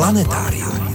Planetárium. 0.00 0.92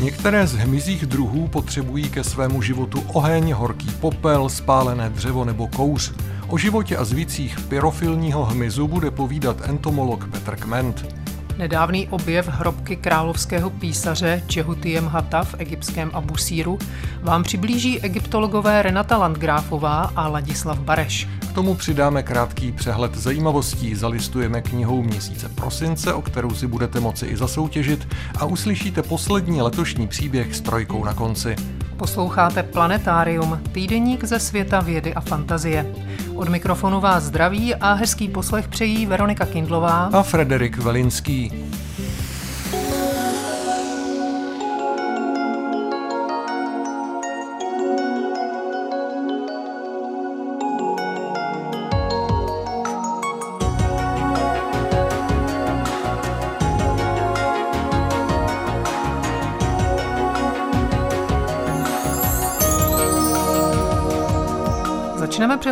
Některé 0.00 0.46
z 0.46 0.52
hmyzích 0.54 1.06
druhů 1.06 1.48
potřebují 1.48 2.10
ke 2.10 2.24
svému 2.24 2.62
životu 2.62 3.04
oheň, 3.12 3.52
horký 3.52 3.90
popel, 4.00 4.48
spálené 4.48 5.10
dřevo 5.10 5.44
nebo 5.44 5.66
kouř. 5.66 6.12
O 6.46 6.58
životě 6.58 6.96
a 6.96 7.04
zvících 7.04 7.60
pyrofilního 7.60 8.44
hmyzu 8.44 8.88
bude 8.88 9.10
povídat 9.10 9.68
entomolog 9.68 10.28
Petr 10.28 10.56
Kment. 10.56 11.14
Nedávný 11.58 12.08
objev 12.08 12.48
hrobky 12.48 12.96
královského 12.96 13.70
písaře 13.70 14.42
Čehutiem 14.46 15.06
Hata 15.06 15.44
v 15.44 15.54
egyptském 15.58 16.10
Abusíru 16.14 16.78
vám 17.22 17.42
přiblíží 17.42 18.00
egyptologové 18.00 18.82
Renata 18.82 19.16
Landgráfová 19.16 20.12
a 20.16 20.28
Ladislav 20.28 20.78
Bareš. 20.78 21.28
K 21.50 21.52
tomu 21.52 21.74
přidáme 21.74 22.22
krátký 22.22 22.72
přehled 22.72 23.14
zajímavostí, 23.14 23.94
zalistujeme 23.94 24.62
knihou 24.62 25.02
měsíce 25.02 25.48
prosince, 25.48 26.12
o 26.12 26.22
kterou 26.22 26.50
si 26.50 26.66
budete 26.66 27.00
moci 27.00 27.26
i 27.26 27.36
zasoutěžit 27.36 28.08
a 28.38 28.44
uslyšíte 28.44 29.02
poslední 29.02 29.62
letošní 29.62 30.08
příběh 30.08 30.54
s 30.54 30.60
trojkou 30.60 31.04
na 31.04 31.14
konci. 31.14 31.56
Posloucháte 31.98 32.62
Planetárium, 32.62 33.60
týdeník 33.72 34.24
ze 34.24 34.38
světa 34.38 34.80
vědy 34.80 35.14
a 35.14 35.20
fantazie. 35.20 35.94
Od 36.34 36.48
mikrofonu 36.48 37.00
vás 37.00 37.22
zdraví 37.24 37.74
a 37.74 37.92
hezký 37.92 38.28
poslech 38.28 38.68
přejí 38.68 39.06
Veronika 39.06 39.46
Kindlová 39.46 40.10
a 40.12 40.22
Frederik 40.22 40.78
Velinský. 40.78 41.52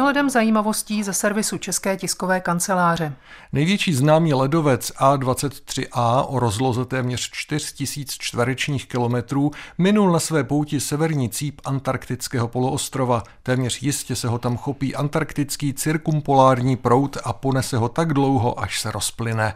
Přehledem 0.06 0.30
zajímavostí 0.30 1.02
ze 1.02 1.12
servisu 1.12 1.58
České 1.58 1.96
tiskové 1.96 2.40
kanceláře. 2.40 3.12
Největší 3.52 3.94
známý 3.94 4.34
ledovec 4.34 4.90
A23A 4.90 6.24
o 6.28 6.38
rozloze 6.38 6.84
téměř 6.84 7.30
4000 7.32 8.16
čtverečních 8.18 8.88
kilometrů 8.88 9.50
minul 9.78 10.12
na 10.12 10.18
své 10.18 10.44
pouti 10.44 10.80
severní 10.80 11.30
cíp 11.30 11.60
antarktického 11.64 12.48
poloostrova. 12.48 13.22
Téměř 13.42 13.82
jistě 13.82 14.16
se 14.16 14.28
ho 14.28 14.38
tam 14.38 14.56
chopí 14.56 14.94
antarktický 14.94 15.74
cirkumpolární 15.74 16.76
prout 16.76 17.16
a 17.24 17.32
ponese 17.32 17.76
ho 17.76 17.88
tak 17.88 18.12
dlouho, 18.12 18.60
až 18.60 18.80
se 18.80 18.90
rozplyne. 18.90 19.54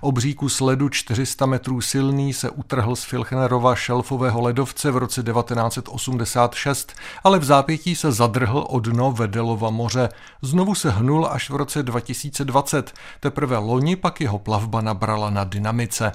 Obří 0.00 0.34
kus 0.34 0.60
ledu 0.60 0.88
400 0.88 1.46
metrů 1.46 1.80
silný 1.80 2.32
se 2.32 2.50
utrhl 2.50 2.96
z 2.96 3.04
Filchnerova 3.04 3.74
šelfového 3.74 4.40
ledovce 4.40 4.90
v 4.90 4.96
roce 4.96 5.22
1986, 5.22 6.92
ale 7.24 7.38
v 7.38 7.44
zápětí 7.44 7.96
se 7.96 8.12
zadrhl 8.12 8.66
o 8.68 8.80
dno 8.80 9.12
Vedelova 9.12 9.70
moře. 9.70 10.08
Znovu 10.42 10.74
se 10.74 10.90
hnul 10.90 11.28
až 11.30 11.50
v 11.50 11.56
roce 11.56 11.82
2020, 11.82 12.92
teprve 13.20 13.56
loni 13.56 13.96
pak 13.96 14.20
jeho 14.20 14.38
plavba 14.38 14.80
nabrala 14.80 15.30
na 15.30 15.44
dynamice. 15.44 16.12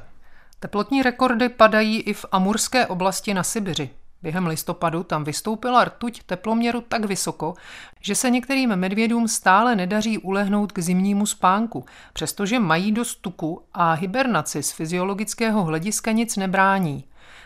Teplotní 0.60 1.04
rekordy 1.04 1.50
padají 1.50 2.02
i 2.02 2.14
v 2.14 2.26
Amurské 2.32 2.88
oblasti 2.88 3.34
na 3.34 3.44
Sibiři. 3.44 3.90
Během 4.24 4.48
listopadu 4.48 5.04
tam 5.04 5.24
vystoupila 5.24 5.86
rtuť 5.86 6.24
teploměru 6.24 6.82
tak 6.82 7.06
vysoko, 7.06 7.54
že 8.02 8.16
se 8.16 8.30
některým 8.30 8.76
medvědům 8.76 9.28
stále 9.28 9.76
nedaří 9.76 10.18
ulehnout 10.18 10.72
k 10.72 10.80
zimnímu 10.80 11.26
spánku, 11.26 11.86
přestože 12.14 12.60
mají 12.60 12.92
dost 12.92 13.16
tuku 13.16 13.62
a 13.74 13.94
hibernaci 13.94 14.64
z 14.64 14.72
fyziologického 14.72 15.64
hlediska 15.64 16.12
nic 16.12 16.38
nebrání. 16.38 17.04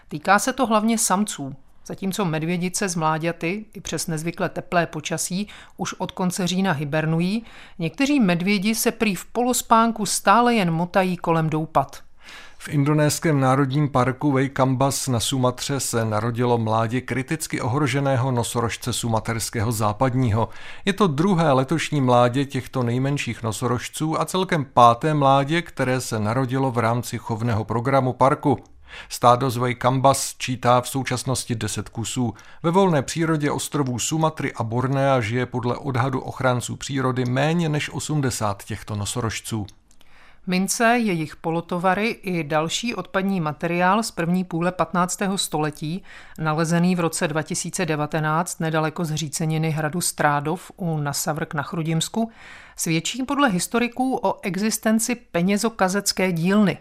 Týká 0.08 0.40
se 0.40 0.54
to 0.54 0.66
hlavně 0.66 0.98
samců, 0.98 1.56
zatímco 1.86 2.26
medvědice 2.26 2.90
z 2.90 2.96
mláďaty 2.96 3.66
i 3.74 3.82
přes 3.82 4.08
nezvykle 4.08 4.50
teplé 4.50 4.88
počasí 4.88 5.48
už 5.78 5.94
od 5.94 6.12
konce 6.12 6.48
října 6.48 6.72
hibernují, 6.72 7.44
někteří 7.80 8.20
medvědi 8.20 8.76
se 8.76 8.92
prý 8.92 9.16
v 9.16 9.26
polospánku 9.26 10.06
stále 10.06 10.56
jen 10.56 10.72
motají 10.72 11.18
kolem 11.18 11.50
doupat. 11.50 12.07
V 12.60 12.70
indonéském 12.70 13.40
národním 13.40 13.90
parku 13.90 14.32
Vejkambas 14.32 15.08
na 15.08 15.20
Sumatře 15.20 15.80
se 15.80 16.06
narodilo 16.06 16.58
mládě 16.58 17.02
kriticky 17.02 17.62
ohroženého 17.62 18.32
nosorožce 18.32 18.94
sumaterského 18.94 19.72
západního. 19.72 20.50
Je 20.86 20.94
to 20.94 21.08
druhé 21.08 21.52
letošní 21.52 22.02
mládě 22.02 22.46
těchto 22.46 22.84
nejmenších 22.84 23.44
nosorožců 23.44 24.22
a 24.22 24.26
celkem 24.26 24.66
páté 24.74 25.14
mládě, 25.14 25.62
které 25.62 26.02
se 26.02 26.20
narodilo 26.20 26.72
v 26.72 26.78
rámci 26.78 27.18
chovného 27.18 27.64
programu 27.64 28.14
parku. 28.14 28.58
Stádo 29.10 29.50
z 29.50 29.58
Vejkambas 29.58 30.36
čítá 30.38 30.82
v 30.82 30.90
současnosti 30.90 31.56
10 31.56 31.90
kusů. 31.90 32.34
Ve 32.64 32.72
volné 32.72 33.02
přírodě 33.02 33.52
ostrovů 33.52 34.00
Sumatry 34.00 34.54
a 34.54 34.64
Bornea 34.64 35.22
žije 35.22 35.46
podle 35.46 35.78
odhadu 35.78 36.20
ochránců 36.20 36.76
přírody 36.76 37.26
méně 37.26 37.70
než 37.70 37.90
80 37.94 38.64
těchto 38.64 38.96
nosorožců. 38.96 39.68
Mince, 40.50 40.84
jejich 40.84 41.36
polotovary 41.36 42.08
i 42.08 42.44
další 42.44 42.96
odpadní 42.96 43.42
materiál 43.42 44.04
z 44.04 44.12
první 44.12 44.44
půle 44.44 44.72
15. 44.72 45.22
století, 45.36 46.04
nalezený 46.40 46.96
v 46.96 47.00
roce 47.00 47.28
2019 47.28 48.60
nedaleko 48.60 49.06
zříceniny 49.06 49.72
hradu 49.72 50.02
Strádov 50.02 50.72
u 50.78 50.98
Nasavrk 50.98 51.54
na 51.54 51.64
Chrudimsku, 51.64 52.32
svědčí 52.76 53.24
podle 53.24 53.50
historiků 53.50 54.20
o 54.24 54.40
existenci 54.42 55.16
penězokazecké 55.16 56.32
dílny. 56.32 56.78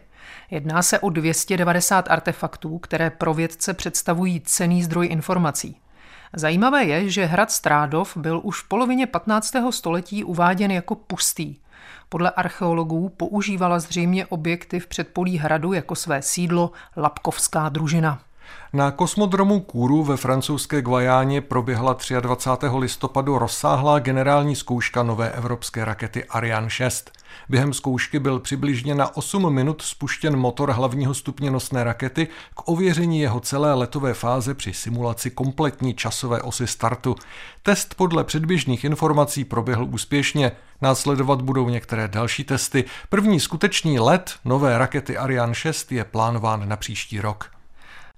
Jedná 0.50 0.82
se 0.82 0.98
o 0.98 1.10
290 1.10 2.10
artefaktů, 2.10 2.78
které 2.78 3.10
pro 3.10 3.34
vědce 3.34 3.74
představují 3.74 4.40
cený 4.40 4.82
zdroj 4.82 5.06
informací. 5.06 5.76
Zajímavé 6.32 6.84
je, 6.84 7.10
že 7.10 7.24
hrad 7.24 7.50
Strádov 7.50 8.16
byl 8.16 8.40
už 8.44 8.62
v 8.62 8.68
polovině 8.68 9.06
15. 9.06 9.54
století 9.70 10.24
uváděn 10.24 10.70
jako 10.70 10.94
pustý– 10.94 11.56
podle 12.08 12.30
archeologů 12.30 13.08
používala 13.08 13.78
zřejmě 13.78 14.26
objekty 14.26 14.80
v 14.80 14.86
předpolí 14.86 15.38
hradu 15.38 15.72
jako 15.72 15.94
své 15.94 16.22
sídlo 16.22 16.72
Lapkovská 16.96 17.68
družina. 17.68 18.22
Na 18.72 18.90
kosmodromu 18.90 19.60
Kůru 19.60 20.04
ve 20.04 20.16
francouzské 20.16 20.82
Guajáně 20.82 21.40
proběhla 21.40 21.96
23. 22.20 22.66
listopadu 22.78 23.38
rozsáhlá 23.38 23.98
generální 23.98 24.56
zkouška 24.56 25.02
nové 25.02 25.30
evropské 25.30 25.84
rakety 25.84 26.24
Ariane 26.24 26.70
6. 26.70 27.10
Během 27.48 27.74
zkoušky 27.74 28.18
byl 28.18 28.40
přibližně 28.40 28.94
na 28.94 29.16
8 29.16 29.54
minut 29.54 29.82
spuštěn 29.82 30.36
motor 30.36 30.70
hlavního 30.72 31.14
stupně 31.14 31.50
nosné 31.50 31.84
rakety 31.84 32.28
k 32.54 32.68
ověření 32.68 33.20
jeho 33.20 33.40
celé 33.40 33.74
letové 33.74 34.14
fáze 34.14 34.54
při 34.54 34.72
simulaci 34.72 35.30
kompletní 35.30 35.94
časové 35.94 36.42
osy 36.42 36.66
startu. 36.66 37.16
Test 37.62 37.94
podle 37.94 38.24
předběžných 38.24 38.84
informací 38.84 39.44
proběhl 39.44 39.84
úspěšně. 39.84 40.52
Následovat 40.82 41.42
budou 41.42 41.68
některé 41.68 42.08
další 42.08 42.44
testy. 42.44 42.84
První 43.08 43.40
skutečný 43.40 43.98
let 43.98 44.34
nové 44.44 44.78
rakety 44.78 45.16
Ariane 45.16 45.54
6 45.54 45.92
je 45.92 46.04
plánován 46.04 46.68
na 46.68 46.76
příští 46.76 47.20
rok. 47.20 47.55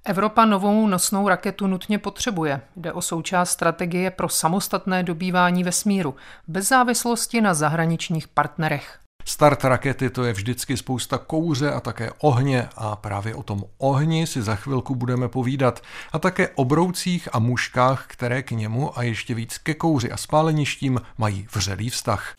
Evropa 0.05 0.45
novou 0.45 0.87
nosnou 0.87 1.29
raketu 1.29 1.67
nutně 1.67 1.99
potřebuje. 1.99 2.61
Jde 2.77 2.93
o 2.93 3.03
součást 3.03 3.51
strategie 3.51 4.11
pro 4.11 4.29
samostatné 4.29 5.03
dobývání 5.03 5.65
vesmíru, 5.65 6.15
bez 6.49 6.69
závislosti 6.69 7.41
na 7.41 7.55
zahraničních 7.55 8.29
partnerech. 8.29 8.99
Start 9.25 9.65
rakety 9.65 10.11
to 10.11 10.25
je 10.25 10.33
vždycky 10.33 10.77
spousta 10.77 11.19
kouře 11.19 11.73
a 11.73 11.81
také 11.81 12.11
ohně 12.19 12.69
a 12.77 12.97
právě 12.97 13.35
o 13.35 13.43
tom 13.43 13.65
ohni 13.79 14.27
si 14.27 14.43
za 14.43 14.57
chvilku 14.57 14.95
budeme 14.95 15.29
povídat 15.29 15.83
a 16.13 16.19
také 16.19 16.49
o 16.49 16.65
broucích 16.65 17.29
a 17.33 17.39
muškách, 17.39 18.05
které 18.07 18.43
k 18.43 18.51
němu 18.51 18.99
a 18.99 19.03
ještě 19.03 19.35
víc 19.35 19.59
ke 19.59 19.75
kouři 19.75 20.13
a 20.13 20.17
spáleništím 20.17 21.01
mají 21.19 21.47
vřelý 21.55 21.91
vztah. 21.91 22.35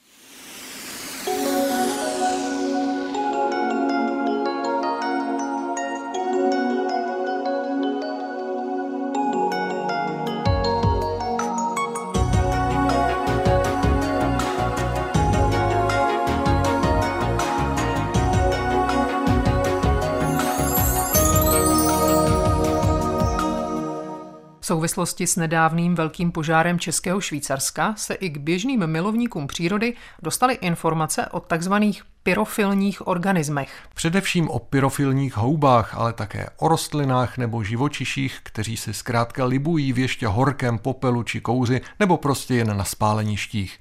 Souvislosti 24.69 25.27
s 25.27 25.35
nedávným 25.35 25.95
velkým 25.95 26.31
požárem 26.31 26.79
Českého 26.79 27.21
Švýcarska 27.21 27.95
se 27.97 28.13
i 28.13 28.29
k 28.29 28.37
běžným 28.37 28.87
milovníkům 28.87 29.47
přírody 29.47 29.93
dostaly 30.21 30.53
informace 30.53 31.27
o 31.27 31.39
takzvaných 31.39 32.03
pyrofilních 32.23 33.07
organismech. 33.07 33.71
Především 33.93 34.49
o 34.49 34.59
pyrofilních 34.59 35.37
houbách, 35.37 35.95
ale 35.95 36.13
také 36.13 36.49
o 36.57 36.67
rostlinách 36.67 37.37
nebo 37.37 37.63
živočiších, 37.63 38.39
kteří 38.43 38.77
si 38.77 38.93
zkrátka 38.93 39.45
libují 39.45 39.93
v 39.93 39.99
ještě 39.99 40.27
horkém 40.27 40.77
popelu 40.77 41.23
či 41.23 41.41
kouři 41.41 41.81
nebo 41.99 42.17
prostě 42.17 42.55
jen 42.55 42.77
na 42.77 42.83
spáleništích. 42.83 43.79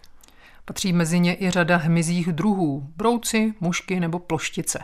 Patří 0.64 0.92
mezi 0.92 1.20
ně 1.20 1.36
i 1.40 1.50
řada 1.50 1.76
hmyzích 1.76 2.32
druhů, 2.32 2.92
brouci, 2.96 3.54
mušky 3.60 4.00
nebo 4.00 4.18
ploštice. 4.18 4.78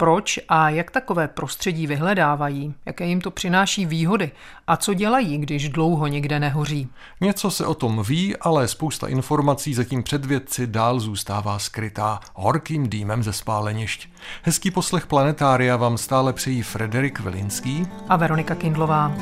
Proč 0.00 0.38
a 0.48 0.70
jak 0.70 0.90
takové 0.90 1.28
prostředí 1.28 1.86
vyhledávají, 1.86 2.74
jaké 2.86 3.06
jim 3.06 3.20
to 3.20 3.30
přináší 3.30 3.86
výhody 3.86 4.30
a 4.66 4.76
co 4.76 4.94
dělají, 4.94 5.38
když 5.38 5.68
dlouho 5.68 6.06
někde 6.06 6.40
nehoří. 6.40 6.88
Něco 7.20 7.50
se 7.50 7.66
o 7.66 7.74
tom 7.74 8.02
ví, 8.08 8.36
ale 8.36 8.68
spousta 8.68 9.08
informací 9.08 9.74
zatím 9.74 10.02
před 10.02 10.26
vědci 10.26 10.66
dál 10.66 11.00
zůstává 11.00 11.58
skrytá 11.58 12.20
horkým 12.34 12.88
dýmem 12.88 13.22
ze 13.22 13.32
spálenišť. 13.32 14.08
Hezký 14.42 14.70
poslech 14.70 15.06
Planetária 15.06 15.76
vám 15.76 15.98
stále 15.98 16.32
přejí 16.32 16.62
Frederik 16.62 17.20
Velinský 17.20 17.86
a 18.08 18.16
Veronika 18.16 18.54
Kindlová. 18.54 19.12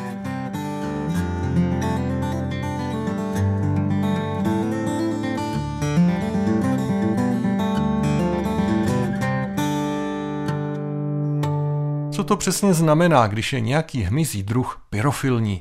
To 12.26 12.36
přesně 12.36 12.74
znamená, 12.74 13.26
když 13.26 13.52
je 13.52 13.60
nějaký 13.60 14.02
hmyzí 14.02 14.42
druh 14.42 14.86
pyrofilní? 14.90 15.60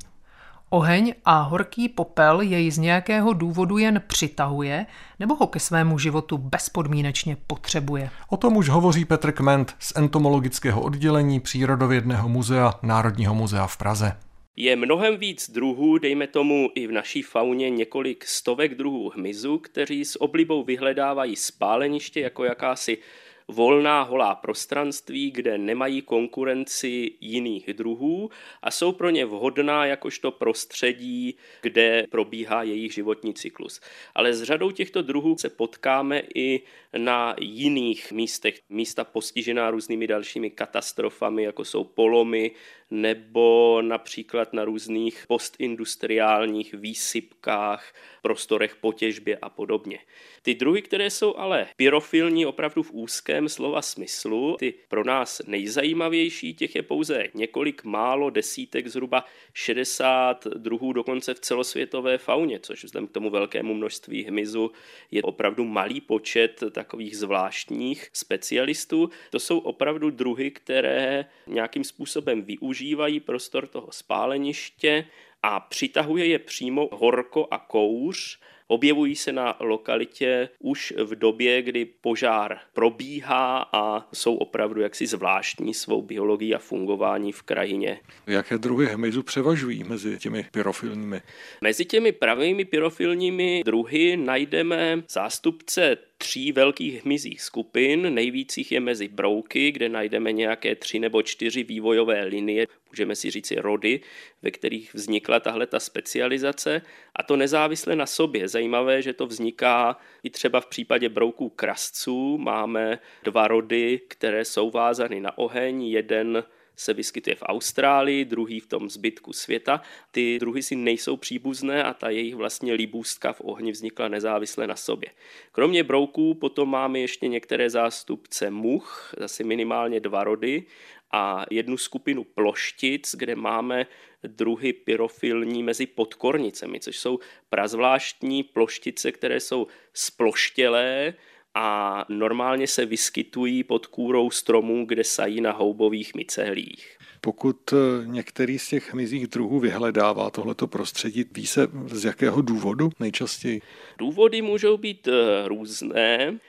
Oheň 0.70 1.14
a 1.26 1.42
horký 1.42 1.90
popel 1.90 2.42
jej 2.42 2.72
z 2.72 2.78
nějakého 2.78 3.34
důvodu 3.34 3.78
jen 3.78 4.02
přitahuje 4.08 4.86
nebo 5.20 5.36
ho 5.36 5.48
ke 5.48 5.60
svému 5.60 6.00
životu 6.00 6.38
bezpodmínečně 6.38 7.38
potřebuje. 7.48 8.10
O 8.30 8.38
tom 8.38 8.58
už 8.58 8.70
hovoří 8.70 9.06
Petr 9.06 9.32
Kment 9.32 9.76
z 9.80 9.94
entomologického 9.96 10.82
oddělení 10.82 11.40
Přírodovědného 11.40 12.30
muzea 12.30 12.74
Národního 12.84 13.36
muzea 13.36 13.68
v 13.68 13.78
Praze. 13.78 14.18
Je 14.56 14.76
mnohem 14.76 15.18
víc 15.18 15.50
druhů, 15.50 15.98
dejme 15.98 16.28
tomu 16.28 16.70
i 16.76 16.88
v 16.88 16.92
naší 16.92 17.22
fauně 17.22 17.70
několik 17.70 18.26
stovek 18.26 18.76
druhů 18.76 19.10
hmyzu, 19.10 19.58
kteří 19.58 20.06
s 20.06 20.22
oblibou 20.22 20.64
vyhledávají 20.64 21.36
spáleniště 21.36 22.20
jako 22.20 22.44
jakási 22.44 22.98
volná 23.47 24.01
holá 24.01 24.36
prostranství, 24.36 25.31
kde 25.31 25.57
nemají 25.57 26.01
konkurenci 26.01 27.12
jiných 27.21 27.74
druhů 27.74 28.30
a 28.62 28.71
jsou 28.71 28.92
pro 28.92 29.09
ně 29.09 29.25
vhodná 29.25 29.86
jakožto 29.86 30.31
prostředí, 30.31 31.38
kde 31.62 32.06
probíhá 32.12 32.63
jejich 32.63 32.94
životní 32.94 33.33
cyklus. 33.33 33.81
Ale 34.15 34.33
s 34.33 34.44
řadou 34.44 34.71
těchto 34.71 35.01
druhů 35.01 35.38
se 35.38 35.50
potkáme 35.50 36.21
i 36.36 36.62
na 36.97 37.36
jiných 37.39 38.12
místech, 38.12 38.59
místa 38.69 39.03
postižená 39.03 39.71
různými 39.71 40.07
dalšími 40.07 40.50
katastrofami, 40.50 41.44
jako 41.44 41.65
jsou 41.65 41.83
polomy, 41.83 42.51
nebo 42.92 43.81
například 43.81 44.53
na 44.53 44.65
různých 44.65 45.25
postindustriálních 45.27 46.74
výsypkách, 46.74 47.94
prostorech 48.21 48.75
po 48.75 48.94
těžbě 48.94 49.38
a 49.42 49.50
podobně. 49.50 50.00
Ty 50.42 50.56
druhy, 50.56 50.81
které 50.81 51.09
jsou 51.09 51.36
ale 51.36 51.68
pyrofilní 51.75 52.45
opravdu 52.45 52.83
v 52.83 52.92
úzkém 52.92 53.50
slova 53.50 53.81
smyslu, 53.81 54.56
ty 54.59 54.74
pro 54.88 55.03
nás 55.03 55.42
nejzajímavější, 55.47 56.53
těch 56.53 56.75
je 56.75 56.83
pouze 56.83 57.24
několik 57.33 57.83
málo 57.83 58.30
desítek, 58.30 58.88
zhruba 58.88 59.25
60 59.53 60.47
druhů 60.47 60.94
dokonce 60.94 61.33
v 61.33 61.39
celosvětové 61.39 62.18
fauně, 62.18 62.59
což 62.59 62.83
vzhledem 62.83 63.07
k 63.07 63.12
tomu 63.12 63.30
velkému 63.30 63.74
množství 63.74 64.24
hmyzu 64.24 64.71
je 65.12 65.24
opravdu 65.24 65.65
malý 65.65 66.01
počet 66.01 66.63
takových 66.86 67.18
zvláštních 67.18 68.10
specialistů. 68.14 69.10
To 69.30 69.40
jsou 69.40 69.60
opravdu 69.60 70.10
druhy, 70.10 70.52
které 70.52 71.26
nějakým 71.48 71.84
způsobem 71.84 72.42
využívají 72.42 73.20
prostor 73.20 73.68
toho 73.68 73.88
spáleniště 73.92 75.06
a 75.44 75.60
přitahuje 75.60 76.26
je 76.26 76.40
přímo 76.40 76.90
horko 76.92 77.48
a 77.52 77.58
kouř, 77.58 78.38
Objevují 78.68 79.16
se 79.16 79.32
na 79.32 79.56
lokalitě 79.60 80.50
už 80.60 80.94
v 81.04 81.16
době, 81.16 81.62
kdy 81.62 81.86
požár 81.86 82.60
probíhá 82.74 83.70
a 83.74 84.08
jsou 84.14 84.36
opravdu 84.36 84.81
jaksi 84.81 85.08
zvláštní 85.08 85.74
svou 85.74 86.02
biologií 86.02 86.56
a 86.56 86.60
fungování 86.60 87.31
v 87.31 87.42
krajině. 87.42 88.00
Jaké 88.28 88.58
druhy 88.58 88.86
hmyzu 88.86 89.24
převažují 89.24 89.84
mezi 89.84 90.18
těmi 90.20 90.46
pyrofilními? 90.52 91.22
Mezi 91.62 91.86
těmi 91.86 92.12
pravými 92.12 92.66
pyrofilními 92.66 93.62
druhy 93.66 94.18
najdeme 94.18 95.04
zástupce 95.10 95.98
tří 96.18 96.52
velkých 96.52 97.06
hmyzích 97.06 97.42
skupin. 97.42 98.14
Nejvících 98.14 98.72
je 98.72 98.80
mezi 98.80 99.08
brouky, 99.08 99.72
kde 99.72 99.90
najdeme 99.90 100.32
nějaké 100.32 100.76
tři 100.76 101.00
nebo 101.00 101.22
čtyři 101.22 101.64
vývojové 101.64 102.24
linie, 102.24 102.68
můžeme 102.92 103.16
si 103.16 103.32
říci 103.32 103.56
rody, 103.56 104.00
ve 104.42 104.52
kterých 104.52 104.94
vznikla 104.94 105.40
tahle 105.40 105.68
ta 105.68 105.80
specializace 105.80 106.82
a 107.16 107.24
to 107.24 107.36
nezávisle 107.36 107.96
na 107.96 108.06
sobě. 108.06 108.48
Zajímavé, 108.48 109.02
že 109.02 109.14
to 109.14 109.28
vzniká 109.28 109.98
i 110.24 110.30
třeba 110.30 110.62
v 110.62 110.66
případě 110.66 111.10
brouků 111.10 111.50
krasců. 111.50 112.38
Máme 112.38 113.00
dva 113.24 113.48
rody, 113.48 114.02
které 114.08 114.46
jsou 114.46 114.72
vázány 114.72 115.20
na 115.20 115.38
oheň, 115.38 115.84
jeden 115.84 116.44
se 116.75 116.94
vyskytuje 116.94 117.36
v 117.36 117.44
Austrálii, 117.44 118.25
druhý 118.25 118.60
v 118.60 118.68
tom 118.68 118.89
zbytku 118.89 119.33
světa. 119.33 119.81
Ty 120.12 120.39
druhy 120.39 120.63
si 120.63 120.75
nejsou 120.75 121.18
příbuzné 121.18 121.83
a 121.83 121.94
ta 121.94 122.10
jejich 122.10 122.36
vlastně 122.36 122.74
libůstka 122.74 123.33
v 123.33 123.42
ohni 123.42 123.72
vznikla 123.72 124.07
nezávisle 124.07 124.68
na 124.68 124.75
sobě. 124.75 125.10
Kromě 125.51 125.83
brouků 125.83 126.33
potom 126.33 126.69
máme 126.69 127.00
ještě 127.00 127.27
některé 127.27 127.69
zástupce 127.69 128.50
much, 128.50 129.13
zase 129.18 129.44
minimálně 129.44 130.00
dva 130.00 130.24
rody 130.24 130.63
a 131.12 131.45
jednu 131.51 131.77
skupinu 131.77 132.24
ploštic, 132.24 133.16
kde 133.16 133.36
máme 133.36 133.86
druhy 134.24 134.74
pyrofilní 134.74 135.63
mezi 135.63 135.86
podkornicemi, 135.86 136.80
což 136.80 136.98
jsou 136.98 137.19
prazvláštní 137.50 138.44
ploštice, 138.44 139.12
které 139.12 139.39
jsou 139.39 139.68
sploštělé, 139.94 141.13
a 141.56 142.06
normálně 142.10 142.68
se 142.68 142.86
vyskytují 142.86 143.63
pod 143.63 143.86
kůrou 143.86 144.30
stromů, 144.30 144.86
kde 144.86 145.04
sají 145.04 145.42
na 145.42 145.52
houbových 145.52 146.16
mycehlích. 146.16 146.98
Pokud 147.22 147.74
eh, 147.74 147.75
některý 148.06 148.60
z 148.60 148.69
těch 148.69 148.94
hmyzích 148.94 149.28
druhů 149.28 149.60
vyhledává 149.60 150.30
tohleto 150.30 150.68
prostředí, 150.68 151.25
ví 151.31 151.48
se 151.48 151.68
z 151.88 152.06
jakého 152.06 152.42
důvodu 152.42 152.90
nejčastěji? 153.00 153.62
Důvody 153.98 154.42
můžou 154.42 154.78
být 154.78 155.07
eh, 155.07 155.48
různé. 155.48 156.40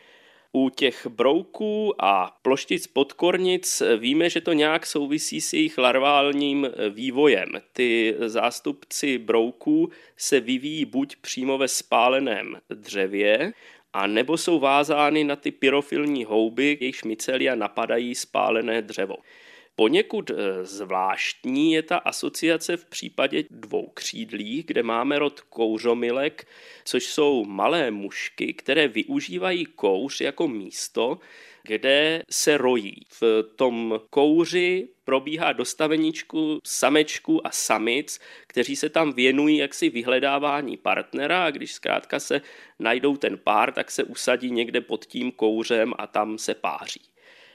U 0.52 0.70
těch 0.70 1.06
brouků 1.06 1.94
a 1.98 2.38
ploštic 2.42 2.86
podkornic 2.86 3.82
víme, 3.98 4.30
že 4.30 4.40
to 4.40 4.52
nějak 4.52 4.86
souvisí 4.86 5.40
s 5.40 5.52
jejich 5.52 5.78
larválním 5.78 6.64
eh, 6.64 6.90
vývojem. 6.90 7.48
Ty 7.72 8.14
zástupci 8.26 9.18
brouků 9.18 9.90
se 10.16 10.40
vyvíjí 10.40 10.84
buď 10.84 11.16
přímo 11.16 11.58
ve 11.58 11.68
spáleném 11.68 12.56
dřevě, 12.70 13.52
a 13.92 14.06
nebo 14.06 14.36
jsou 14.36 14.58
vázány 14.58 15.24
na 15.24 15.36
ty 15.36 15.50
pyrofilní 15.50 16.24
houby, 16.24 16.78
jejichž 16.80 17.04
mycelia 17.04 17.54
napadají 17.54 18.14
spálené 18.14 18.82
dřevo. 18.82 19.16
Poněkud 19.76 20.30
eh, 20.30 20.64
zvláštní 20.64 21.72
je 21.72 21.82
ta 21.82 21.96
asociace 21.96 22.76
v 22.76 22.84
případě 22.84 23.44
dvou 23.50 23.86
křídlí, 23.94 24.64
kde 24.66 24.82
máme 24.82 25.18
rod 25.18 25.40
kouřomilek, 25.40 26.46
což 26.84 27.04
jsou 27.04 27.44
malé 27.44 27.90
mušky, 27.90 28.54
které 28.54 28.88
využívají 28.88 29.66
kouř 29.66 30.20
jako 30.20 30.48
místo, 30.48 31.18
kde 31.66 32.22
se 32.30 32.56
rojí. 32.56 32.94
V 33.20 33.42
tom 33.56 34.00
kouři 34.10 34.88
probíhá 35.04 35.52
dostaveníčku 35.52 36.60
samečku 36.64 37.46
a 37.46 37.50
samic, 37.50 38.20
kteří 38.46 38.76
se 38.76 38.88
tam 38.88 39.12
věnují 39.12 39.56
jaksi 39.56 39.88
vyhledávání 39.88 40.76
partnera 40.76 41.44
a 41.44 41.50
když 41.50 41.72
zkrátka 41.72 42.20
se 42.20 42.40
najdou 42.78 43.16
ten 43.16 43.38
pár, 43.38 43.72
tak 43.72 43.90
se 43.90 44.04
usadí 44.04 44.50
někde 44.50 44.80
pod 44.80 45.04
tím 45.04 45.32
kouřem 45.32 45.94
a 45.98 46.06
tam 46.06 46.38
se 46.38 46.54
páří. 46.54 47.02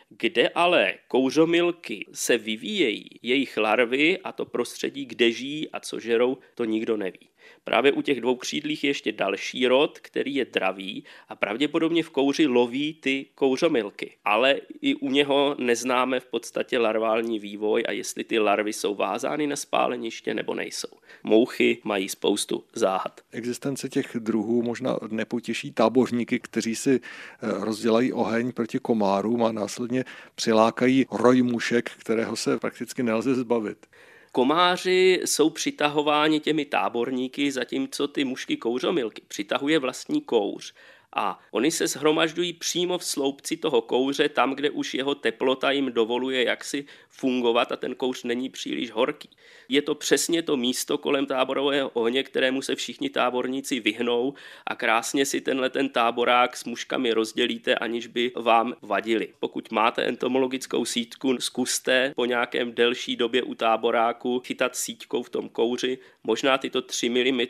Kde 0.10 0.50
ale 0.50 0.94
kouřomilky 1.08 2.06
se 2.13 2.38
vyvíjejí, 2.38 3.10
jejich 3.22 3.58
larvy 3.58 4.20
a 4.24 4.32
to 4.32 4.46
prostředí, 4.46 5.06
kde 5.06 5.32
žijí 5.32 5.72
a 5.72 5.80
co 5.80 6.00
žerou, 6.00 6.38
to 6.56 6.65
nikdo 6.65 6.98
neví. 6.98 7.30
Právě 7.63 7.91
u 7.91 8.01
těch 8.01 8.21
dvou 8.21 8.36
křídlých 8.36 8.83
je 8.83 8.89
ještě 8.89 9.12
další 9.12 9.67
rod, 9.67 10.00
který 10.00 10.36
je 10.36 10.45
dravý 10.45 11.03
a 11.29 11.36
pravděpodobně 11.36 12.03
v 12.03 12.10
kouři 12.10 12.48
loví 12.48 12.93
ty 12.93 13.25
kouřomilky. 13.36 14.17
Ale 14.25 14.55
i 14.81 14.95
u 14.95 15.10
něho 15.10 15.55
neznáme 15.60 16.19
v 16.19 16.25
podstatě 16.25 16.79
larvální 16.79 17.39
vývoj 17.39 17.83
a 17.88 17.91
jestli 17.91 18.24
ty 18.24 18.39
larvy 18.39 18.74
jsou 18.74 18.95
vázány 18.95 19.48
na 19.48 19.55
spáleniště 19.55 20.33
nebo 20.33 20.53
nejsou. 20.53 20.98
Mouchy 21.24 21.81
mají 21.83 22.10
spoustu 22.10 22.63
záhad. 22.74 23.21
Existence 23.31 23.89
těch 23.89 24.15
druhů 24.19 24.63
možná 24.63 24.98
nepotěší 25.10 25.71
tábořníky, 25.71 26.39
kteří 26.39 26.75
si 26.75 27.00
eh, 27.00 27.00
rozdělají 27.41 28.13
oheň 28.13 28.51
proti 28.51 28.79
komárům 28.79 29.43
a 29.43 29.51
následně 29.51 30.05
přilákají 30.36 31.05
roj 31.12 31.41
mušek, 31.41 31.91
kterého 31.98 32.36
se 32.36 32.60
prakticky 32.60 33.03
nelze 33.03 33.36
zbavit. 33.36 33.88
Komáři 34.31 35.21
jsou 35.25 35.50
přitahováni 35.50 36.39
těmi 36.39 36.65
táborníky, 36.65 37.51
zatímco 37.51 38.07
ty 38.07 38.25
mušky 38.25 38.57
kouřomilky 38.57 39.21
přitahuje 39.27 39.79
vlastní 39.79 40.21
kouř. 40.21 40.73
A 41.15 41.39
oni 41.51 41.72
se 41.72 41.88
shromažďují 41.88 42.53
přímo 42.53 42.98
v 42.98 43.03
sloupci 43.03 43.58
toho 43.58 43.82
kouře, 43.82 44.30
tam, 44.30 44.56
kde 44.56 44.70
už 44.70 44.94
jeho 44.94 45.15
teplota 45.15 45.72
jim 45.72 45.91
dovoluje 45.91 46.44
jaksi 46.44 46.86
fungovat 47.10 47.72
a 47.72 47.75
ten 47.75 47.96
kouř 47.96 48.24
není 48.24 48.50
příliš 48.50 48.91
horký. 48.91 49.30
Je 49.70 49.82
to 49.82 49.96
přesně 49.96 50.41
to 50.41 50.58
místo 50.58 50.98
kolem 50.98 51.25
táborového 51.25 51.89
ohně, 51.89 52.24
kterému 52.24 52.62
se 52.62 52.75
všichni 52.75 53.10
táborníci 53.10 53.80
vyhnou 53.80 54.34
a 54.68 54.75
krásně 54.75 55.25
si 55.25 55.41
tenhle 55.41 55.70
ten 55.70 55.89
táborák 55.89 56.58
s 56.58 56.63
muškami 56.63 57.13
rozdělíte, 57.13 57.75
aniž 57.75 58.08
by 58.08 58.32
vám 58.36 58.74
vadili. 58.82 59.27
Pokud 59.39 59.72
máte 59.72 60.03
entomologickou 60.03 60.86
sítku, 60.86 61.38
zkuste 61.39 62.13
po 62.15 62.25
nějakém 62.25 62.74
delší 62.74 63.15
době 63.15 63.44
u 63.44 63.56
táboráku 63.56 64.39
chytat 64.39 64.75
síťkou 64.75 65.24
v 65.24 65.30
tom 65.30 65.50
kouři, 65.50 65.98
možná 66.24 66.58
tyto 66.58 66.82
3 66.82 67.10
mm 67.10 67.41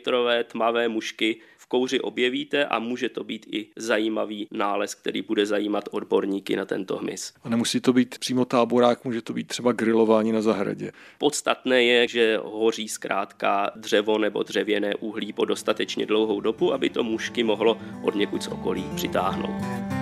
tmavé 0.44 0.88
mušky 0.88 1.40
kouři 1.72 2.00
objevíte 2.00 2.66
a 2.66 2.78
může 2.78 3.08
to 3.08 3.24
být 3.24 3.46
i 3.50 3.66
zajímavý 3.76 4.48
nález, 4.50 4.94
který 4.94 5.22
bude 5.22 5.46
zajímat 5.46 5.88
odborníky 5.90 6.56
na 6.56 6.64
tento 6.64 6.96
hmyz. 6.96 7.32
A 7.44 7.48
nemusí 7.48 7.80
to 7.80 7.92
být 7.92 8.18
přímo 8.18 8.44
táborák, 8.44 9.04
může 9.04 9.22
to 9.22 9.32
být 9.32 9.48
třeba 9.48 9.72
grilování 9.72 10.32
na 10.32 10.42
zahradě. 10.42 10.92
Podstatné 11.18 11.84
je, 11.84 12.08
že 12.08 12.38
hoří 12.44 12.88
zkrátka 12.88 13.70
dřevo 13.76 14.18
nebo 14.18 14.42
dřevěné 14.42 14.94
uhlí 14.94 15.32
po 15.32 15.44
dostatečně 15.44 16.06
dlouhou 16.06 16.40
dobu, 16.40 16.72
aby 16.72 16.90
to 16.90 17.04
mušky 17.04 17.42
mohlo 17.42 17.78
od 18.02 18.14
někud 18.14 18.42
z 18.42 18.48
okolí 18.48 18.84
přitáhnout. 18.96 20.01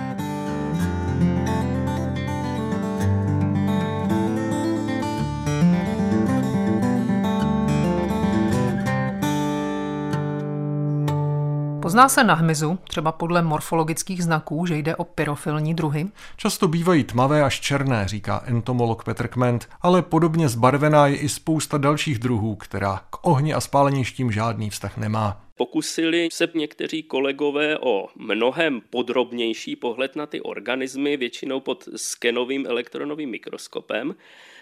Pozná 11.81 12.09
se 12.09 12.23
na 12.23 12.33
hmyzu, 12.33 12.79
třeba 12.83 13.11
podle 13.11 13.41
morfologických 13.41 14.23
znaků, 14.23 14.65
že 14.65 14.77
jde 14.77 14.95
o 14.95 15.03
pyrofilní 15.03 15.73
druhy? 15.73 16.07
Často 16.37 16.67
bývají 16.67 17.03
tmavé 17.03 17.43
až 17.43 17.59
černé, 17.59 18.07
říká 18.07 18.43
entomolog 18.45 19.03
Petr 19.03 19.27
Kment, 19.27 19.69
ale 19.81 20.01
podobně 20.01 20.49
zbarvená 20.49 21.07
je 21.07 21.17
i 21.17 21.29
spousta 21.29 21.77
dalších 21.77 22.19
druhů, 22.19 22.55
která 22.55 23.01
k 23.09 23.27
ohni 23.27 23.53
a 23.53 23.61
spáleništím 23.61 24.31
žádný 24.31 24.69
vztah 24.69 24.97
nemá. 24.97 25.41
Pokusili 25.55 26.29
se 26.31 26.47
někteří 26.55 27.03
kolegové 27.03 27.77
o 27.77 28.07
mnohem 28.15 28.81
podrobnější 28.89 29.75
pohled 29.75 30.15
na 30.15 30.25
ty 30.25 30.41
organismy, 30.41 31.17
většinou 31.17 31.59
pod 31.59 31.89
skenovým 31.95 32.65
elektronovým 32.67 33.29
mikroskopem 33.29 34.15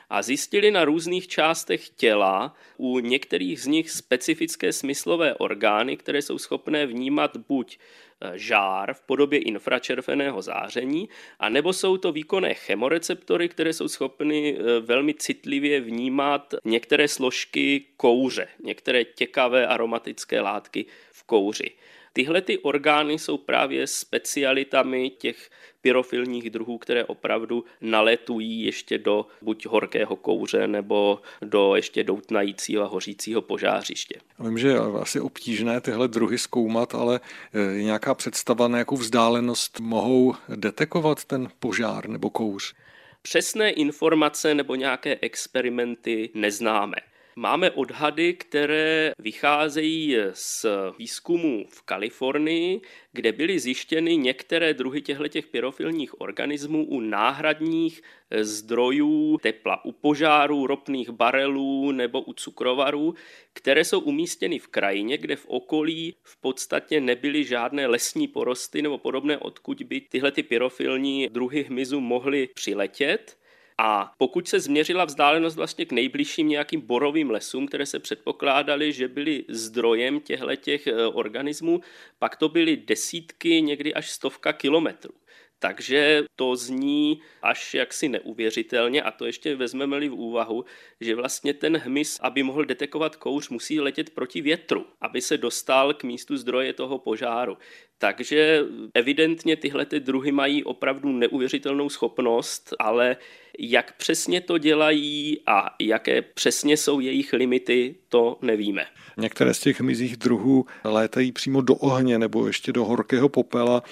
a 0.09 0.21
zjistili 0.21 0.71
na 0.71 0.85
různých 0.85 1.27
částech 1.27 1.89
těla 1.89 2.55
u 2.77 2.99
některých 2.99 3.61
z 3.61 3.67
nich 3.67 3.89
specifické 3.89 4.73
smyslové 4.73 5.35
orgány, 5.35 5.97
které 5.97 6.21
jsou 6.21 6.37
schopné 6.37 6.85
vnímat 6.85 7.37
buď 7.37 7.77
e, 8.21 8.39
žár 8.39 8.93
v 8.93 9.01
podobě 9.01 9.39
infračerveného 9.39 10.41
záření, 10.41 11.09
a 11.39 11.49
nebo 11.49 11.73
jsou 11.73 11.97
to 11.97 12.11
výkonné 12.11 12.53
chemoreceptory, 12.53 13.49
které 13.49 13.73
jsou 13.73 13.87
schopny 13.87 14.57
e, 14.57 14.79
velmi 14.79 15.13
citlivě 15.13 15.81
vnímat 15.81 16.53
některé 16.65 17.07
složky 17.07 17.85
kouře, 17.97 18.47
některé 18.63 19.05
těkavé 19.05 19.67
aromatické 19.67 20.41
látky 20.41 20.85
v 21.11 21.23
kouři. 21.23 21.71
Tyhle 22.13 22.41
ty 22.41 22.57
orgány 22.57 23.19
jsou 23.19 23.37
právě 23.37 23.87
specialitami 23.87 25.09
těch 25.09 25.49
pyrofilních 25.81 26.49
druhů, 26.49 26.77
které 26.77 27.05
opravdu 27.05 27.65
naletují 27.81 28.61
ještě 28.61 28.97
do 28.97 29.25
buď 29.41 29.65
horkého 29.65 30.15
kouře 30.15 30.67
nebo 30.67 31.19
do 31.41 31.75
ještě 31.75 32.03
doutnajícího 32.03 32.83
a 32.83 32.87
hořícího 32.87 33.41
požářiště. 33.41 34.19
Vím, 34.39 34.57
že 34.57 34.67
je 34.67 34.77
asi 35.01 35.19
obtížné 35.19 35.81
tyhle 35.81 36.07
druhy 36.07 36.37
zkoumat, 36.37 36.95
ale 36.95 37.19
eh, 37.53 37.59
je 37.59 37.83
nějaká 37.83 38.13
představa, 38.15 38.67
na 38.67 38.77
jakou 38.77 38.97
vzdálenost 38.97 39.79
mohou 39.79 40.35
detekovat 40.55 41.25
ten 41.25 41.47
požár 41.59 42.09
nebo 42.09 42.29
kouř? 42.29 42.73
Přesné 43.21 43.71
informace 43.71 44.53
nebo 44.53 44.75
nějaké 44.75 45.17
experimenty 45.21 46.29
neznáme. 46.33 46.95
Máme 47.39 47.71
odhady, 47.71 48.33
které 48.33 49.11
vycházejí 49.19 50.15
z 50.33 50.65
výzkumu 50.97 51.65
v 51.69 51.81
Kalifornii, 51.81 52.81
kde 53.11 53.31
byly 53.31 53.59
zjištěny 53.59 54.17
některé 54.17 54.73
druhy 54.73 55.01
těchto 55.01 55.39
pyrofilních 55.51 56.21
organismů 56.21 56.85
u 56.85 56.99
náhradních 56.99 58.01
zdrojů 58.41 59.37
tepla, 59.41 59.85
u 59.85 59.91
požárů 59.91 60.67
ropných 60.67 61.09
barelů 61.09 61.91
nebo 61.91 62.21
u 62.21 62.33
cukrovarů, 62.33 63.13
které 63.53 63.85
jsou 63.85 63.99
umístěny 63.99 64.59
v 64.59 64.67
krajině, 64.67 65.17
kde 65.17 65.35
v 65.35 65.45
okolí 65.47 66.15
v 66.23 66.41
podstatě 66.41 67.01
nebyly 67.01 67.43
žádné 67.43 67.87
lesní 67.87 68.27
porosty 68.27 68.81
nebo 68.81 68.97
podobné, 68.97 69.37
odkud 69.37 69.81
by 69.83 70.01
tyhle 70.01 70.31
ty 70.31 70.43
pyrofilní 70.43 71.29
druhy 71.29 71.63
hmyzu 71.63 71.99
mohly 71.99 72.49
přiletět 72.55 73.38
a 73.81 74.11
pokud 74.17 74.47
se 74.47 74.59
změřila 74.59 75.05
vzdálenost 75.05 75.55
vlastně 75.55 75.85
k 75.85 75.91
nejbližším 75.91 76.47
nějakým 76.47 76.81
borovým 76.81 77.31
lesům, 77.31 77.67
které 77.67 77.85
se 77.85 77.99
předpokládaly, 77.99 78.93
že 78.93 79.07
byly 79.07 79.45
zdrojem 79.49 80.19
těchto 80.19 80.55
těch 80.55 80.87
eh, 80.87 81.05
organismů, 81.05 81.81
pak 82.19 82.35
to 82.35 82.49
byly 82.49 82.77
desítky, 82.77 83.61
někdy 83.61 83.93
až 83.93 84.09
stovka 84.09 84.53
kilometrů. 84.53 85.13
Takže 85.59 86.23
to 86.35 86.55
zní 86.55 87.21
až 87.41 87.73
jaksi 87.73 88.09
neuvěřitelně 88.09 89.01
a 89.01 89.11
to 89.11 89.25
ještě 89.25 89.55
vezmeme-li 89.55 90.09
v 90.09 90.13
úvahu, 90.13 90.65
že 91.01 91.15
vlastně 91.15 91.53
ten 91.53 91.77
hmyz, 91.77 92.19
aby 92.21 92.43
mohl 92.43 92.65
detekovat 92.65 93.15
kouř, 93.15 93.49
musí 93.49 93.79
letět 93.79 94.09
proti 94.09 94.41
větru, 94.41 94.85
aby 95.01 95.21
se 95.21 95.37
dostal 95.37 95.93
k 95.93 96.03
místu 96.03 96.37
zdroje 96.37 96.73
toho 96.73 96.99
požáru. 96.99 97.57
Takže 97.97 98.65
evidentně 98.93 99.55
tyhle 99.55 99.85
ty 99.85 99.99
druhy 99.99 100.31
mají 100.31 100.63
opravdu 100.63 101.09
neuvěřitelnou 101.09 101.89
schopnost, 101.89 102.73
ale 102.79 103.17
jak 103.59 103.97
přesně 103.97 104.41
to 104.41 104.57
dělají 104.57 105.39
a 105.47 105.75
jaké 105.79 106.21
přesně 106.21 106.77
jsou 106.77 106.99
jejich 106.99 107.33
limity, 107.33 107.95
to 108.09 108.37
nevíme. 108.41 108.85
Některé 109.17 109.53
z 109.53 109.59
těch 109.59 109.81
mizích 109.81 110.17
druhů 110.17 110.65
létají 110.83 111.31
přímo 111.31 111.61
do 111.61 111.75
ohně 111.75 112.19
nebo 112.19 112.47
ještě 112.47 112.73
do 112.73 112.85
horkého 112.85 113.29
popela. 113.29 113.83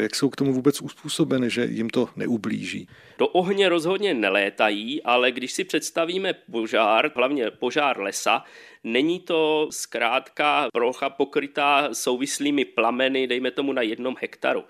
Jak 0.00 0.14
jsou 0.14 0.30
k 0.30 0.36
tomu 0.36 0.52
vůbec 0.52 0.82
uspůsobeny, 0.82 1.50
že 1.50 1.64
jim 1.64 1.90
to 1.90 2.08
neublíží? 2.16 2.88
Do 3.18 3.28
ohně 3.28 3.68
rozhodně 3.68 4.14
nelétají, 4.14 5.02
ale 5.02 5.32
když 5.32 5.52
si 5.52 5.64
představíme 5.64 6.32
požár, 6.32 7.12
hlavně 7.14 7.50
požár 7.50 8.00
lesa, 8.00 8.44
není 8.84 9.20
to 9.20 9.68
zkrátka 9.70 10.68
plocha 10.72 11.10
pokrytá 11.10 11.88
souvislými 11.92 12.64
plameny, 12.64 13.26
dejme 13.26 13.50
tomu 13.50 13.72
na 13.72 13.82
jednom 13.82 14.16
hektaru 14.20 14.64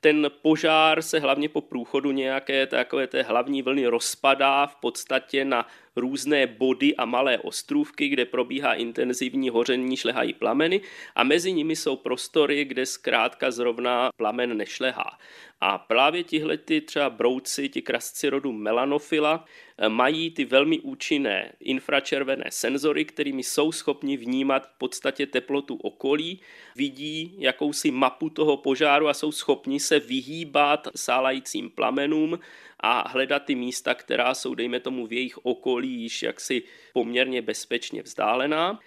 ten 0.00 0.30
požár 0.42 1.02
se 1.02 1.20
hlavně 1.20 1.48
po 1.48 1.60
průchodu 1.60 2.10
nějaké 2.10 2.66
takové 2.66 3.06
té 3.06 3.22
hlavní 3.22 3.62
vlny 3.62 3.86
rozpadá 3.86 4.66
v 4.66 4.76
podstatě 4.76 5.44
na 5.44 5.66
různé 5.96 6.46
body 6.46 6.96
a 6.96 7.04
malé 7.04 7.38
ostrůvky, 7.38 8.08
kde 8.08 8.24
probíhá 8.24 8.74
intenzivní 8.74 9.50
hoření, 9.50 9.96
šlehají 9.96 10.34
plameny 10.34 10.80
a 11.14 11.24
mezi 11.24 11.52
nimi 11.52 11.76
jsou 11.76 11.96
prostory, 11.96 12.64
kde 12.64 12.86
zkrátka 12.86 13.50
zrovna 13.50 14.10
plamen 14.16 14.56
nešlehá. 14.56 15.18
A 15.62 15.78
právě 15.78 16.24
tihle 16.24 16.56
ty 16.56 16.80
třeba 16.80 17.10
brouci, 17.10 17.68
ti 17.68 17.82
krasci 17.82 18.28
rodu 18.28 18.52
melanofila, 18.52 19.44
eh, 19.78 19.88
mají 19.88 20.30
ty 20.30 20.44
velmi 20.44 20.80
účinné 20.80 21.52
infračervené 21.60 22.44
senzory, 22.48 23.04
kterými 23.04 23.42
jsou 23.42 23.72
schopni 23.72 24.16
vnímat 24.16 24.66
v 24.66 24.78
podstatě 24.78 25.26
teplotu 25.26 25.74
okolí, 25.74 26.40
vidí 26.76 27.34
jakousi 27.38 27.90
mapu 27.90 28.30
toho 28.30 28.56
požáru 28.56 29.08
a 29.08 29.14
jsou 29.14 29.32
schopni 29.32 29.80
se 29.80 30.00
vyhýbat 30.00 30.88
sálajícím 30.96 31.70
plamenům 31.70 32.38
a 32.80 33.08
hledat 33.08 33.44
ty 33.44 33.54
místa, 33.54 33.94
která 33.94 34.34
jsou, 34.34 34.54
dejme 34.54 34.80
tomu, 34.80 35.06
v 35.06 35.12
jejich 35.12 35.38
okolí 35.38 35.88
již 35.88 36.22
jaksi 36.22 36.62
poměrně 36.92 37.42
bezpečně 37.42 38.02
vzdálená. 38.02 38.80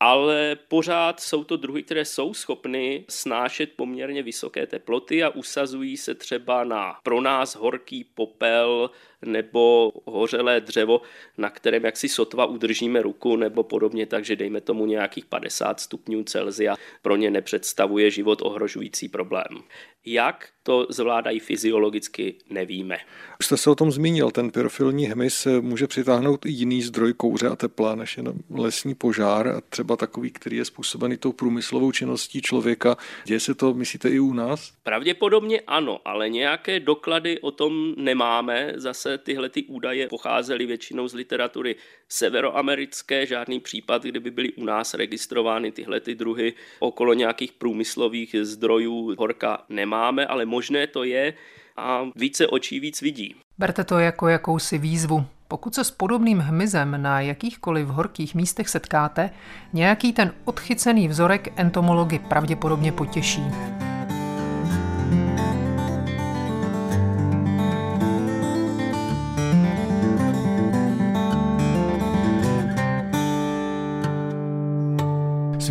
Ale 0.00 0.56
pořád 0.68 1.20
jsou 1.20 1.44
to 1.44 1.56
druhy, 1.56 1.82
které 1.82 2.04
jsou 2.04 2.34
schopny 2.34 3.04
snášet 3.08 3.72
poměrně 3.76 4.22
vysoké 4.22 4.66
teploty 4.66 5.24
a 5.24 5.28
usazují 5.28 5.96
se 5.96 6.14
třeba 6.14 6.64
na 6.64 6.98
pro 7.02 7.20
nás 7.20 7.56
horký 7.56 8.04
popel 8.04 8.90
nebo 9.24 9.92
hořelé 10.04 10.60
dřevo, 10.60 11.00
na 11.38 11.50
kterém 11.50 11.84
jaksi 11.84 12.08
sotva 12.08 12.46
udržíme 12.46 13.02
ruku 13.02 13.36
nebo 13.36 13.62
podobně, 13.62 14.06
takže 14.06 14.36
dejme 14.36 14.60
tomu 14.60 14.86
nějakých 14.86 15.24
50 15.24 15.80
stupňů 15.80 16.24
Celsia 16.24 16.76
pro 17.02 17.16
ně 17.16 17.30
nepředstavuje 17.30 18.10
život 18.10 18.42
ohrožující 18.42 19.08
problém. 19.08 19.62
Jak 20.06 20.48
to 20.62 20.86
zvládají 20.90 21.40
fyziologicky, 21.40 22.34
nevíme. 22.50 22.98
Už 23.40 23.46
jste 23.46 23.56
se 23.56 23.70
o 23.70 23.74
tom 23.74 23.90
zmínil, 23.90 24.30
ten 24.30 24.50
pyrofilní 24.50 25.06
hmyz 25.06 25.46
může 25.60 25.86
přitáhnout 25.86 26.46
i 26.46 26.50
jiný 26.50 26.82
zdroj 26.82 27.12
kouře 27.12 27.48
a 27.48 27.56
tepla 27.56 27.94
než 27.94 28.16
jen 28.16 28.32
lesní 28.50 28.94
požár, 28.94 29.48
a 29.48 29.60
třeba 29.60 29.96
takový, 29.96 30.30
který 30.30 30.56
je 30.56 30.64
způsobený 30.64 31.16
tou 31.16 31.32
průmyslovou 31.32 31.92
činností 31.92 32.42
člověka. 32.42 32.96
Děje 33.24 33.40
se 33.40 33.54
to, 33.54 33.74
myslíte, 33.74 34.08
i 34.08 34.20
u 34.20 34.32
nás? 34.32 34.72
Pravděpodobně 34.82 35.60
ano, 35.60 36.00
ale 36.04 36.28
nějaké 36.28 36.80
doklady 36.80 37.40
o 37.40 37.50
tom 37.50 37.94
nemáme. 37.96 38.72
Zase 38.76 39.13
tyhle 39.18 39.48
ty 39.48 39.62
údaje 39.62 40.08
pocházely 40.08 40.66
většinou 40.66 41.08
z 41.08 41.14
literatury 41.14 41.76
severoamerické, 42.08 43.26
žádný 43.26 43.60
případ, 43.60 44.02
kdyby 44.02 44.30
byly 44.30 44.52
u 44.52 44.64
nás 44.64 44.94
registrovány 44.94 45.72
tyhle 45.72 46.00
ty 46.00 46.14
druhy 46.14 46.54
okolo 46.78 47.14
nějakých 47.14 47.52
průmyslových 47.52 48.36
zdrojů 48.42 49.14
horka 49.18 49.64
nemáme, 49.68 50.26
ale 50.26 50.44
možné 50.44 50.86
to 50.86 51.04
je 51.04 51.34
a 51.76 52.06
více 52.16 52.46
očí 52.46 52.80
víc 52.80 53.00
vidí. 53.00 53.34
Berte 53.58 53.84
to 53.84 53.98
jako 53.98 54.28
jakousi 54.28 54.78
výzvu. 54.78 55.26
Pokud 55.48 55.74
se 55.74 55.84
s 55.84 55.90
podobným 55.90 56.38
hmyzem 56.38 57.02
na 57.02 57.20
jakýchkoliv 57.20 57.86
horkých 57.86 58.34
místech 58.34 58.68
setkáte, 58.68 59.30
nějaký 59.72 60.12
ten 60.12 60.34
odchycený 60.44 61.08
vzorek 61.08 61.52
entomology 61.56 62.18
pravděpodobně 62.18 62.92
potěší. 62.92 63.42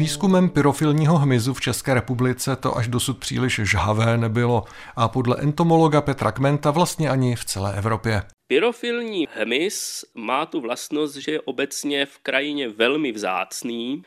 Výzkumem 0.04 0.50
pyrofilního 0.50 1.18
hmyzu 1.18 1.54
v 1.54 1.62
České 1.62 1.94
republice 1.94 2.56
to 2.56 2.78
až 2.78 2.88
dosud 2.88 3.18
příliš 3.18 3.62
žhavé 3.64 4.18
nebylo 4.18 4.64
a 4.96 5.08
podle 5.08 5.38
entomologa 5.40 6.02
Petra 6.02 6.32
Kmenta 6.32 6.72
vlastně 6.72 7.10
ani 7.10 7.36
v 7.36 7.46
celé 7.46 7.78
Evropě. 7.78 8.22
Pyrofilní 8.48 9.28
hmyz 9.36 10.06
má 10.16 10.46
tu 10.46 10.62
vlastnost, 10.62 11.16
že 11.16 11.32
je 11.32 11.42
obecně 11.42 12.06
v 12.06 12.20
krajině 12.20 12.70
velmi 12.70 13.12
vzácný 13.12 14.04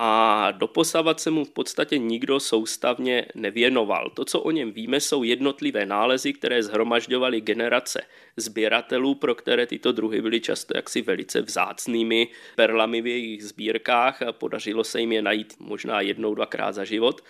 a 0.00 0.50
doposavat 0.50 1.20
se 1.20 1.30
mu 1.30 1.44
v 1.44 1.50
podstatě 1.50 1.98
nikdo 1.98 2.40
soustavně 2.40 3.26
nevěnoval. 3.34 4.10
To, 4.10 4.24
co 4.24 4.40
o 4.40 4.50
něm 4.50 4.72
víme, 4.72 5.00
jsou 5.00 5.22
jednotlivé 5.22 5.86
nálezy, 5.86 6.32
které 6.32 6.62
zhromažďovaly 6.62 7.40
generace 7.40 8.02
sběratelů, 8.36 9.14
pro 9.14 9.34
které 9.34 9.66
tyto 9.66 9.92
druhy 9.92 10.22
byly 10.22 10.40
často 10.40 10.76
jaksi 10.76 11.02
velice 11.02 11.42
vzácnými 11.42 12.28
perlami 12.56 13.02
v 13.02 13.06
jejich 13.06 13.44
sbírkách 13.44 14.22
a 14.22 14.32
podařilo 14.32 14.84
se 14.84 15.00
jim 15.00 15.12
je 15.12 15.22
najít 15.22 15.54
možná 15.58 16.00
jednou, 16.00 16.34
dvakrát 16.34 16.72
za 16.72 16.84
život. 16.84 17.20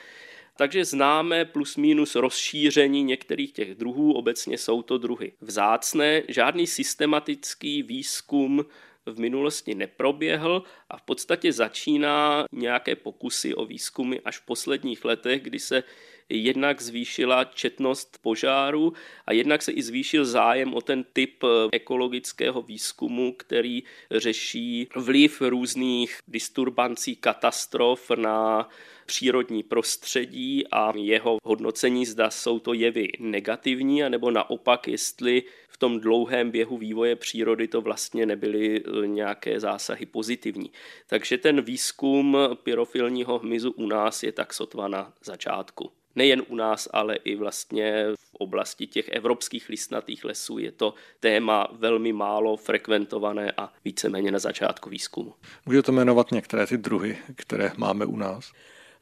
Takže 0.56 0.84
známe 0.84 1.44
plus 1.44 1.76
minus 1.76 2.14
rozšíření 2.14 3.02
některých 3.02 3.52
těch 3.52 3.74
druhů, 3.74 4.12
obecně 4.12 4.58
jsou 4.58 4.82
to 4.82 4.98
druhy 4.98 5.32
vzácné, 5.40 6.22
žádný 6.28 6.66
systematický 6.66 7.82
výzkum 7.82 8.64
v 9.12 9.18
minulosti 9.18 9.74
neproběhl 9.74 10.62
a 10.90 10.96
v 10.96 11.02
podstatě 11.02 11.52
začíná 11.52 12.44
nějaké 12.52 12.96
pokusy 12.96 13.54
o 13.54 13.64
výzkumy 13.64 14.16
až 14.24 14.38
v 14.38 14.46
posledních 14.46 15.04
letech, 15.04 15.42
kdy 15.42 15.58
se 15.58 15.82
jednak 16.28 16.82
zvýšila 16.82 17.44
četnost 17.44 18.18
požáru 18.22 18.92
a 19.26 19.32
jednak 19.32 19.62
se 19.62 19.72
i 19.72 19.82
zvýšil 19.82 20.24
zájem 20.24 20.74
o 20.74 20.80
ten 20.80 21.04
typ 21.12 21.44
ekologického 21.72 22.62
výzkumu, 22.62 23.32
který 23.32 23.82
řeší 24.10 24.88
vliv 24.96 25.40
různých 25.40 26.20
disturbancí, 26.28 27.16
katastrof 27.16 28.10
na 28.10 28.68
přírodní 29.06 29.62
prostředí 29.62 30.66
a 30.66 30.92
jeho 30.96 31.38
hodnocení, 31.44 32.06
zda 32.06 32.30
jsou 32.30 32.58
to 32.58 32.72
jevy 32.72 33.08
negativní, 33.18 34.04
anebo 34.04 34.30
naopak, 34.30 34.88
jestli 34.88 35.42
v 35.68 35.76
tom 35.76 36.00
dlouhém 36.00 36.50
běhu 36.50 36.78
vývoje 36.78 37.16
přírody 37.16 37.68
to 37.68 37.80
vlastně 37.80 38.26
nebyly 38.26 38.76
e, 38.76 39.06
nějaké 39.06 39.60
zásahy 39.60 40.06
pozitivní. 40.06 40.70
Takže 41.06 41.38
ten 41.38 41.60
výzkum 41.60 42.36
pyrofilního 42.62 43.38
hmyzu 43.38 43.70
u 43.70 43.86
nás 43.86 44.22
je 44.22 44.32
tak 44.32 44.54
sotva 44.54 44.88
na 44.88 45.12
začátku. 45.24 45.97
Nejen 46.14 46.42
u 46.48 46.56
nás, 46.56 46.88
ale 46.92 47.16
i 47.16 47.36
vlastně 47.36 48.04
v 48.18 48.34
oblasti 48.34 48.86
těch 48.86 49.08
evropských 49.08 49.68
listnatých 49.68 50.24
lesů 50.24 50.58
je 50.58 50.72
to 50.72 50.94
téma 51.20 51.68
velmi 51.72 52.12
málo 52.12 52.56
frekventované 52.56 53.52
a 53.56 53.72
víceméně 53.84 54.30
na 54.30 54.38
začátku 54.38 54.90
výzkumu. 54.90 55.34
Můžete 55.66 55.92
jmenovat 55.92 56.32
některé 56.32 56.66
ty 56.66 56.78
druhy, 56.78 57.18
které 57.36 57.72
máme 57.76 58.06
u 58.06 58.16
nás? 58.16 58.52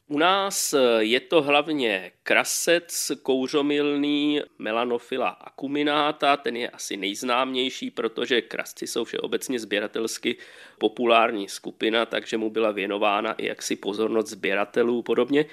U 0.09 0.17
nás 0.17 0.73
eh, 0.73 0.79
je 0.99 1.19
to 1.19 1.41
hlavně 1.41 2.11
krasec 2.23 3.11
kouřomilný 3.23 4.41
Melanophylla 4.59 5.29
acuminata, 5.29 6.37
ten 6.37 6.55
je 6.55 6.69
asi 6.69 6.97
nejznámější, 6.97 7.91
protože 7.91 8.41
krasci 8.41 8.87
jsou 8.87 9.03
všeobecně 9.03 9.59
sběratelsky 9.59 10.37
populární 10.77 11.49
skupina, 11.49 12.05
takže 12.05 12.37
mu 12.37 12.49
byla 12.49 12.71
věnována 12.71 13.33
i 13.33 13.45
jaksi 13.45 13.75
pozornost 13.75 14.27
sběratelů 14.27 15.01
podobně. 15.01 15.45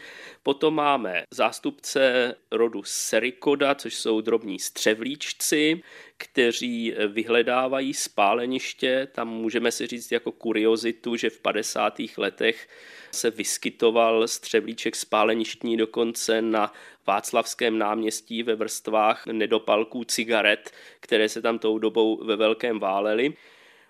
Potom 0.43 0.75
máme 0.75 1.23
zástupce 1.31 2.35
rodu 2.51 2.83
Sericoda, 2.85 3.75
což 3.75 3.95
jsou 3.95 4.21
drobní 4.21 4.59
střevlíčci, 4.59 5.83
kteří 6.17 6.95
vyhledávají 7.09 7.95
spáleniště. 7.95 9.09
Tam 9.13 9.29
můžeme 9.29 9.73
si 9.73 9.87
říct 9.87 10.13
jako 10.13 10.33
kuriozitu, 10.33 11.17
že 11.17 11.31
v 11.31 11.41
50. 11.41 11.95
letech 12.17 12.69
se 13.13 13.31
vyskytoval 13.31 14.29
střevlíček 14.29 14.97
spáleništní 14.97 15.77
dokonce 15.77 16.43
na 16.43 16.73
Václavském 17.07 17.79
náměstí 17.79 18.43
ve 18.43 18.55
vrstvách 18.55 19.27
nedopalků 19.27 20.05
cigaret, 20.05 20.71
které 21.01 21.29
se 21.29 21.43
tam 21.43 21.59
tou 21.59 21.79
dobou 21.79 22.25
ve 22.25 22.37
velkém 22.37 22.79
válely. 22.79 23.35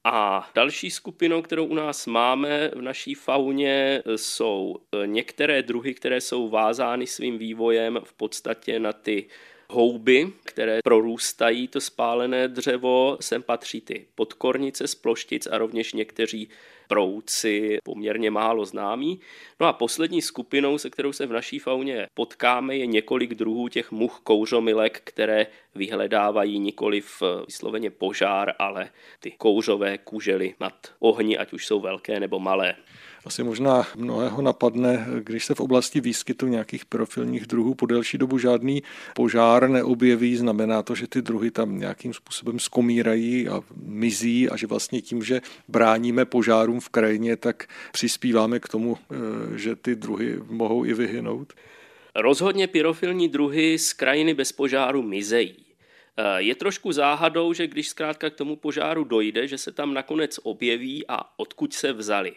A 0.04 0.50
další 0.54 0.90
skupinou, 0.90 1.42
kterou 1.42 1.66
u 1.66 1.74
nás 1.74 2.06
máme 2.06 2.70
v 2.74 2.82
naší 2.82 3.14
fauně, 3.14 4.02
jsou 4.16 4.76
některé 5.06 5.62
druhy, 5.62 5.94
které 5.94 6.20
jsou 6.20 6.48
vázány 6.48 7.06
svým 7.06 7.38
vývojem 7.38 8.00
v 8.04 8.12
podstatě 8.12 8.78
na 8.78 8.92
ty 8.92 9.26
houby, 9.70 10.32
které 10.44 10.78
prorůstají 10.84 11.68
to 11.68 11.80
spálené 11.80 12.48
dřevo. 12.48 13.16
Sem 13.20 13.42
patří 13.42 13.80
ty 13.80 14.06
podkornice 14.14 14.86
z 14.86 14.94
ploštic 14.94 15.48
a 15.50 15.58
rovněž 15.58 15.92
někteří 15.92 16.48
prouci, 16.88 17.78
poměrně 17.84 18.30
málo 18.30 18.64
známí. 18.64 19.20
No 19.60 19.66
a 19.66 19.72
poslední 19.72 20.22
skupinou, 20.22 20.78
se 20.78 20.90
kterou 20.90 21.12
se 21.12 21.26
v 21.26 21.32
naší 21.32 21.58
fauně 21.58 22.06
potkáme, 22.14 22.76
je 22.76 22.86
několik 22.86 23.34
druhů 23.34 23.68
těch 23.68 23.92
much 23.92 24.20
kouřomilek, 24.22 25.00
které 25.04 25.46
vyhledávají 25.74 26.58
nikoli 26.58 27.00
v 27.00 27.22
vysloveně 27.46 27.90
požár, 27.90 28.54
ale 28.58 28.90
ty 29.20 29.30
kouřové 29.30 29.98
kužely 29.98 30.54
nad 30.60 30.74
ohni, 30.98 31.38
ať 31.38 31.52
už 31.52 31.66
jsou 31.66 31.80
velké 31.80 32.20
nebo 32.20 32.38
malé. 32.38 32.76
Asi 33.24 33.42
možná 33.42 33.86
mnohého 33.96 34.42
napadne, 34.42 35.06
když 35.20 35.44
se 35.44 35.54
v 35.54 35.60
oblasti 35.60 36.00
výskytu 36.00 36.46
nějakých 36.46 36.84
profilních 36.84 37.46
druhů 37.46 37.74
po 37.74 37.86
delší 37.86 38.18
dobu 38.18 38.38
žádný 38.38 38.82
požár 39.14 39.68
neobjeví, 39.68 40.36
znamená 40.36 40.82
to, 40.82 40.94
že 40.94 41.06
ty 41.06 41.22
druhy 41.22 41.50
tam 41.50 41.78
nějakým 41.78 42.14
způsobem 42.14 42.58
skomírají 42.58 43.48
a 43.48 43.60
mizí 43.76 44.48
a 44.48 44.56
že 44.56 44.66
vlastně 44.66 45.02
tím, 45.02 45.22
že 45.22 45.40
bráníme 45.68 46.24
požárům 46.24 46.80
v 46.80 46.88
krajině, 46.88 47.36
tak 47.36 47.66
přispíváme 47.92 48.60
k 48.60 48.68
tomu, 48.68 48.98
eh, 48.98 49.58
že 49.58 49.76
ty 49.76 49.96
druhy 49.96 50.38
mohou 50.46 50.84
i 50.84 50.94
vyhynout? 50.94 51.52
Rozhodně 52.14 52.66
pyrofilní 52.66 53.28
druhy 53.28 53.78
z 53.78 53.92
krajiny 53.92 54.34
bez 54.34 54.52
požáru 54.52 55.02
mizejí. 55.02 55.56
Eh, 56.16 56.42
je 56.42 56.54
trošku 56.54 56.92
záhadou, 56.92 57.52
že 57.52 57.66
když 57.66 57.88
zkrátka 57.88 58.30
k 58.30 58.34
tomu 58.34 58.56
požáru 58.56 59.04
dojde, 59.04 59.48
že 59.48 59.58
se 59.58 59.72
tam 59.72 59.94
nakonec 59.94 60.40
objeví 60.42 61.04
a 61.08 61.38
odkud 61.38 61.72
se 61.72 61.92
vzali 61.92 62.32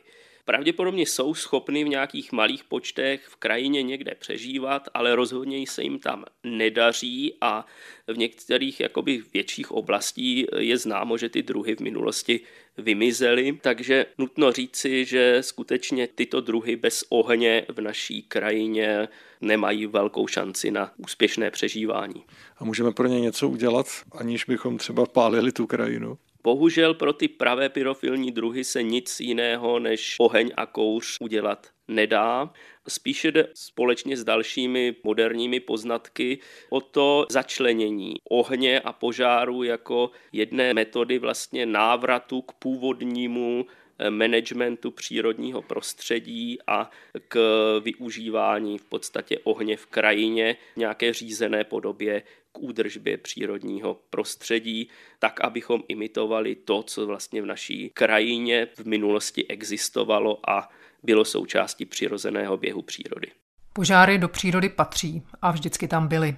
pravděpodobně 0.48 1.06
jsou 1.06 1.34
schopny 1.34 1.84
v 1.84 1.88
nějakých 1.88 2.32
malých 2.32 2.64
počtech 2.64 3.28
v 3.28 3.36
krajině 3.36 3.84
někde 3.84 4.16
přežívat, 4.20 4.90
ale 4.94 5.16
rozhodně 5.16 5.68
se 5.68 5.84
jim 5.84 6.00
tam 6.00 6.26
nedaří 6.44 7.34
a 7.42 7.66
v 8.08 8.18
některých 8.18 8.80
jakoby 8.80 9.24
větších 9.34 9.72
oblastí 9.72 10.46
je 10.58 10.78
známo, 10.78 11.18
že 11.18 11.30
ty 11.30 11.44
druhy 11.44 11.76
v 11.76 11.80
minulosti 11.80 12.40
vymizely, 12.78 13.60
takže 13.62 14.06
nutno 14.18 14.52
říci, 14.52 15.06
že 15.06 15.38
skutečně 15.42 16.08
tyto 16.08 16.42
druhy 16.42 16.76
bez 16.76 17.04
ohně 17.10 17.66
v 17.70 17.82
naší 17.82 18.24
krajině 18.24 19.08
nemají 19.42 19.86
velkou 19.86 20.28
šanci 20.28 20.72
na 20.72 20.92
úspěšné 20.98 21.52
přežívání. 21.52 22.24
A 22.58 22.66
můžeme 22.66 22.92
pro 22.92 23.08
ně 23.08 23.20
něco 23.20 23.50
udělat, 23.50 23.88
aniž 24.12 24.46
bychom 24.46 24.78
třeba 24.78 25.06
pálili 25.06 25.52
tu 25.52 25.68
krajinu? 25.68 26.18
Bohužel 26.48 26.94
pro 26.94 27.14
ty 27.14 27.28
pravé 27.28 27.70
pyrofilní 27.70 28.32
druhy 28.32 28.64
se 28.64 28.84
nic 28.84 29.20
jiného 29.20 29.80
než 29.80 30.16
oheň 30.20 30.52
a 30.58 30.66
kouř 30.66 31.18
udělat 31.22 31.68
nedá. 31.88 32.54
Spíše 32.88 33.32
jde 33.32 33.48
společně 33.54 34.18
s 34.18 34.24
dalšími 34.24 34.96
moderními 35.04 35.60
poznatky 35.60 36.40
o 36.70 36.82
to 36.82 37.26
začlenění 37.30 38.14
ohně 38.30 38.80
a 38.80 38.94
požáru 38.94 39.64
jako 39.64 40.12
jedné 40.32 40.74
metody 40.74 41.20
vlastně 41.20 41.66
návratu 41.66 42.42
k 42.42 42.54
původnímu 42.54 43.66
managementu 44.10 44.92
přírodního 44.92 45.62
prostředí 45.62 46.58
a 46.68 46.90
k 47.28 47.38
využívání 47.84 48.78
v 48.78 48.86
podstatě 48.86 49.40
ohně 49.44 49.78
v 49.78 49.86
krajině 49.86 50.58
v 50.74 50.78
nějaké 50.78 51.14
řízené 51.14 51.64
podobě 51.64 52.24
k 52.52 52.60
údržbě 52.60 53.18
přírodního 53.18 54.02
prostředí, 54.10 54.90
tak 55.20 55.42
abychom 55.42 55.84
imitovali 55.88 56.56
to, 56.56 56.84
co 56.84 57.06
vlastně 57.06 57.42
v 57.42 57.46
naší 57.46 57.92
krajině 57.94 58.68
v 58.76 58.86
minulosti 58.86 59.48
existovalo 59.48 60.50
a 60.50 60.70
bylo 61.04 61.26
součástí 61.26 61.86
přirozeného 61.86 62.58
běhu 62.58 62.82
přírody. 62.82 63.32
Požáry 63.74 64.18
do 64.18 64.28
přírody 64.28 64.70
patří 64.70 65.22
a 65.42 65.52
vždycky 65.52 65.88
tam 65.88 66.08
byly. 66.08 66.36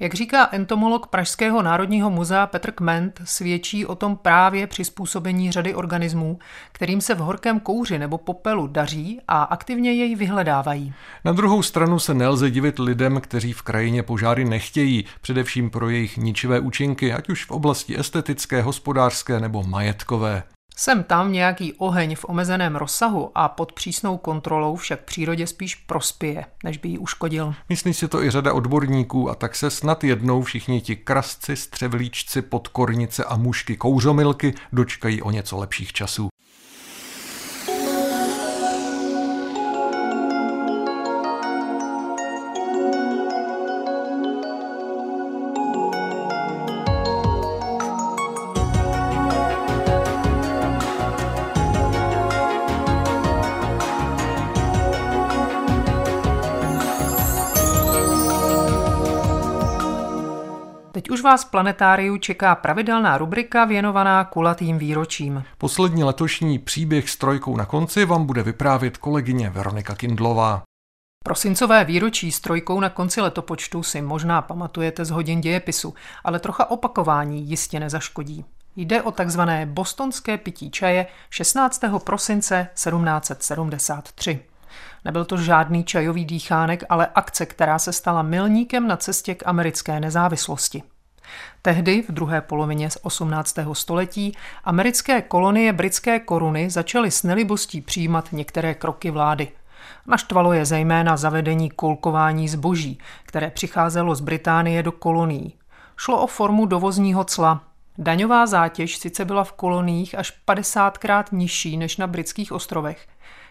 Jak 0.00 0.14
říká 0.14 0.48
entomolog 0.52 1.06
Pražského 1.06 1.62
národního 1.62 2.10
muzea 2.10 2.46
Petr 2.46 2.70
Kment, 2.70 3.20
svědčí 3.24 3.86
o 3.86 3.94
tom 3.94 4.16
právě 4.16 4.66
přizpůsobení 4.66 5.52
řady 5.52 5.74
organismů, 5.74 6.38
kterým 6.72 7.00
se 7.00 7.14
v 7.14 7.18
horkém 7.18 7.60
kouři 7.60 7.98
nebo 7.98 8.18
popelu 8.18 8.66
daří 8.66 9.20
a 9.28 9.42
aktivně 9.42 9.92
jej 9.92 10.14
vyhledávají. 10.14 10.94
Na 11.24 11.32
druhou 11.32 11.62
stranu 11.62 11.98
se 11.98 12.14
nelze 12.14 12.50
divit 12.50 12.78
lidem, 12.78 13.20
kteří 13.20 13.52
v 13.52 13.62
krajině 13.62 14.02
požáry 14.02 14.44
nechtějí, 14.44 15.04
především 15.20 15.70
pro 15.70 15.88
jejich 15.88 16.16
ničivé 16.16 16.60
účinky, 16.60 17.12
ať 17.12 17.28
už 17.28 17.44
v 17.44 17.50
oblasti 17.50 17.98
estetické, 17.98 18.62
hospodářské 18.62 19.40
nebo 19.40 19.62
majetkové. 19.62 20.42
Sem 20.76 21.02
tam 21.02 21.32
nějaký 21.32 21.72
oheň 21.72 22.16
v 22.16 22.24
omezeném 22.28 22.76
rozsahu 22.76 23.30
a 23.34 23.48
pod 23.48 23.72
přísnou 23.72 24.16
kontrolou 24.16 24.76
však 24.76 25.00
přírodě 25.00 25.46
spíš 25.46 25.74
prospěje, 25.74 26.44
než 26.64 26.78
by 26.78 26.88
ji 26.88 26.98
uškodil. 26.98 27.54
Myslí 27.68 27.94
si 27.94 28.08
to 28.08 28.22
i 28.22 28.30
řada 28.30 28.52
odborníků 28.52 29.30
a 29.30 29.34
tak 29.34 29.56
se 29.56 29.70
snad 29.70 30.04
jednou 30.04 30.42
všichni 30.42 30.80
ti 30.80 30.96
krasci, 30.96 31.56
střevlíčci, 31.56 32.42
podkornice 32.42 33.24
a 33.24 33.36
mušky 33.36 33.76
kouřomilky 33.76 34.54
dočkají 34.72 35.22
o 35.22 35.30
něco 35.30 35.58
lepších 35.58 35.92
časů. 35.92 36.33
Teď 61.04 61.10
už 61.10 61.22
vás 61.22 61.44
v 61.44 61.50
planetáriu 61.50 62.16
čeká 62.16 62.54
pravidelná 62.54 63.18
rubrika 63.18 63.64
věnovaná 63.64 64.24
kulatým 64.24 64.78
výročím. 64.78 65.44
Poslední 65.58 66.04
letošní 66.04 66.58
příběh 66.58 67.10
s 67.10 67.16
trojkou 67.16 67.56
na 67.56 67.66
konci 67.66 68.04
vám 68.04 68.26
bude 68.26 68.42
vyprávět 68.42 68.96
kolegyně 68.96 69.50
Veronika 69.50 69.94
Kindlová. 69.94 70.62
Prosincové 71.24 71.84
výročí 71.84 72.32
s 72.32 72.40
trojkou 72.40 72.80
na 72.80 72.90
konci 72.90 73.20
letopočtu 73.20 73.82
si 73.82 74.02
možná 74.02 74.42
pamatujete 74.42 75.04
z 75.04 75.10
hodin 75.10 75.40
dějepisu, 75.40 75.94
ale 76.24 76.38
trocha 76.38 76.70
opakování 76.70 77.48
jistě 77.48 77.80
nezaškodí. 77.80 78.44
Jde 78.76 79.02
o 79.02 79.10
takzvané 79.10 79.66
bostonské 79.66 80.38
pití 80.38 80.70
čaje 80.70 81.06
16. 81.30 81.80
prosince 82.04 82.68
1773. 82.74 84.40
Nebyl 85.04 85.24
to 85.24 85.36
žádný 85.36 85.84
čajový 85.84 86.24
dýchánek, 86.24 86.84
ale 86.88 87.08
akce, 87.14 87.46
která 87.46 87.78
se 87.78 87.92
stala 87.92 88.22
milníkem 88.22 88.88
na 88.88 88.96
cestě 88.96 89.34
k 89.34 89.46
americké 89.46 90.00
nezávislosti. 90.00 90.82
Tehdy, 91.62 92.02
v 92.02 92.12
druhé 92.12 92.40
polovině 92.40 92.88
18. 93.02 93.58
století, 93.72 94.36
americké 94.64 95.22
kolonie 95.22 95.72
britské 95.72 96.20
koruny 96.20 96.70
začaly 96.70 97.10
s 97.10 97.22
nelibostí 97.22 97.80
přijímat 97.80 98.28
některé 98.32 98.74
kroky 98.74 99.10
vlády. 99.10 99.48
Naštvalo 100.06 100.52
je 100.52 100.64
zejména 100.64 101.16
zavedení 101.16 101.70
kolkování 101.70 102.48
zboží, 102.48 102.98
které 103.24 103.50
přicházelo 103.50 104.14
z 104.14 104.20
Británie 104.20 104.82
do 104.82 104.92
kolonií. 104.92 105.54
Šlo 105.96 106.22
o 106.22 106.26
formu 106.26 106.66
dovozního 106.66 107.24
cla. 107.24 107.62
Daňová 107.98 108.46
zátěž 108.46 108.96
sice 108.96 109.24
byla 109.24 109.44
v 109.44 109.52
koloniích 109.52 110.18
až 110.18 110.40
50krát 110.48 111.24
nižší 111.32 111.76
než 111.76 111.96
na 111.96 112.06
britských 112.06 112.52
ostrovech, 112.52 113.06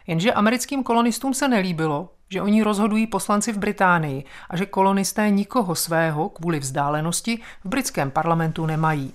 Jenže 0.08 0.34
americkým 0.34 0.84
kolonistům 0.84 1.34
se 1.34 1.48
nelíbilo, 1.48 2.10
že 2.34 2.42
oni 2.42 2.64
rozhodují 2.64 3.08
poslanci 3.08 3.54
v 3.54 3.58
Británii 3.58 4.24
a 4.50 4.58
že 4.58 4.66
kolonisté 4.66 5.30
nikoho 5.30 5.76
svého 5.76 6.30
kvůli 6.30 6.60
vzdálenosti 6.60 7.40
v 7.64 7.70
britském 7.70 8.12
parlamentu 8.12 8.66
nemají. 8.66 9.14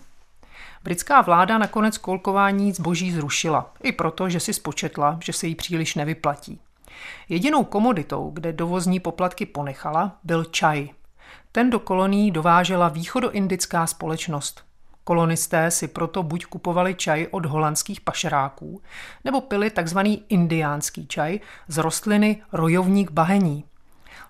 Britská 0.85 1.21
vláda 1.21 1.59
nakonec 1.59 1.99
kolkování 1.99 2.73
zboží 2.73 3.13
zrušila, 3.13 3.73
i 3.83 3.93
proto, 3.93 4.29
že 4.29 4.41
si 4.41 4.53
spočetla, 4.53 5.19
že 5.25 5.33
se 5.33 5.47
jí 5.47 5.55
příliš 5.55 5.95
nevyplatí. 5.95 6.61
Jedinou 7.29 7.65
komoditou, 7.65 8.31
kde 8.35 8.53
dovozní 8.53 9.01
poplatky 9.01 9.47
ponechala, 9.47 10.17
byl 10.25 10.45
čaj. 10.45 10.89
Ten 11.53 11.71
do 11.71 11.79
kolonií 11.79 12.31
dovážela 12.31 12.89
východoindická 12.89 13.87
společnost. 13.87 14.68
Kolonisté 15.09 15.71
si 15.71 15.89
proto 15.89 16.23
buď 16.23 16.45
kupovali 16.45 16.95
čaj 16.95 17.27
od 17.31 17.47
holandských 17.47 18.01
pašeráků, 18.01 18.83
nebo 19.25 19.41
pili 19.41 19.71
tzv. 19.71 19.99
indiánský 20.29 21.07
čaj 21.07 21.41
z 21.69 21.79
rostliny 21.79 22.43
rojovník 22.53 23.11
bahení. 23.11 23.65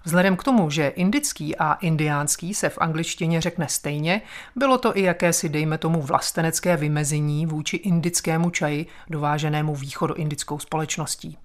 Vzhledem 0.04 0.36
k 0.36 0.44
tomu, 0.44 0.70
že 0.70 0.88
indický 0.88 1.56
a 1.56 1.72
indiánský 1.72 2.54
se 2.54 2.68
v 2.68 2.78
angličtině 2.78 3.40
řekne 3.40 3.68
stejně, 3.68 4.22
bylo 4.56 4.78
to 4.78 4.96
i 4.96 5.02
jakési, 5.02 5.48
dejme 5.48 5.78
tomu, 5.78 6.02
vlastenecké 6.02 6.76
vymezení 6.76 7.46
vůči 7.46 7.76
indickému 7.76 8.50
čaji 8.50 8.86
dováženému 9.10 9.74
východoindickou 9.74 10.58
společností. 10.58 11.38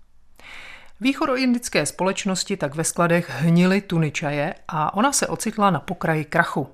Východoindické 1.01 1.85
společnosti 1.85 2.57
tak 2.57 2.75
ve 2.75 2.83
skladech 2.83 3.29
hnily 3.29 3.81
tuny 3.81 4.11
čaje 4.11 4.55
a 4.67 4.93
ona 4.93 5.11
se 5.11 5.27
ocitla 5.27 5.69
na 5.69 5.79
pokraji 5.79 6.25
krachu. 6.25 6.69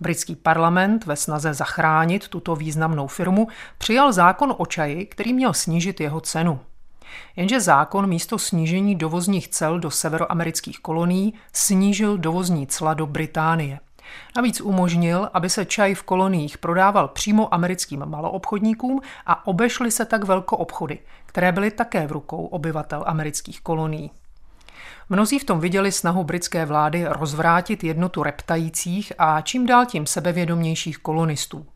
Britský 0.00 0.36
parlament 0.36 1.06
ve 1.06 1.16
snaze 1.16 1.54
zachránit 1.54 2.28
tuto 2.28 2.56
významnou 2.56 3.06
firmu 3.06 3.48
přijal 3.78 4.12
zákon 4.12 4.54
o 4.58 4.66
čaji, 4.66 5.06
který 5.06 5.32
měl 5.32 5.52
snížit 5.52 6.00
jeho 6.00 6.20
cenu. 6.20 6.60
Jenže 7.36 7.60
zákon 7.60 8.06
místo 8.06 8.38
snížení 8.38 8.94
dovozních 8.94 9.48
cel 9.48 9.78
do 9.78 9.90
severoamerických 9.90 10.80
kolonií 10.80 11.34
snížil 11.52 12.18
dovozní 12.18 12.66
cla 12.66 12.94
do 12.94 13.06
Británie. 13.06 13.80
Navíc 14.36 14.60
umožnil, 14.60 15.30
aby 15.32 15.50
se 15.50 15.64
čaj 15.64 15.94
v 15.94 16.02
koloniích 16.02 16.58
prodával 16.58 17.08
přímo 17.08 17.54
americkým 17.54 18.06
maloobchodníkům 18.06 19.00
a 19.26 19.46
obešly 19.46 19.90
se 19.90 20.04
tak 20.04 20.24
velkoobchody, 20.24 20.98
které 21.26 21.52
byly 21.52 21.70
také 21.70 22.06
v 22.06 22.12
rukou 22.12 22.46
obyvatel 22.46 23.04
amerických 23.06 23.60
kolonií. 23.60 24.10
Mnozí 25.08 25.38
v 25.38 25.44
tom 25.44 25.60
viděli 25.60 25.92
snahu 25.92 26.24
britské 26.24 26.66
vlády 26.66 27.04
rozvrátit 27.08 27.84
jednotu 27.84 28.22
reptajících 28.22 29.12
a 29.18 29.40
čím 29.40 29.66
dál 29.66 29.86
tím 29.86 30.06
sebevědomějších 30.06 30.98
kolonistů. 30.98 31.66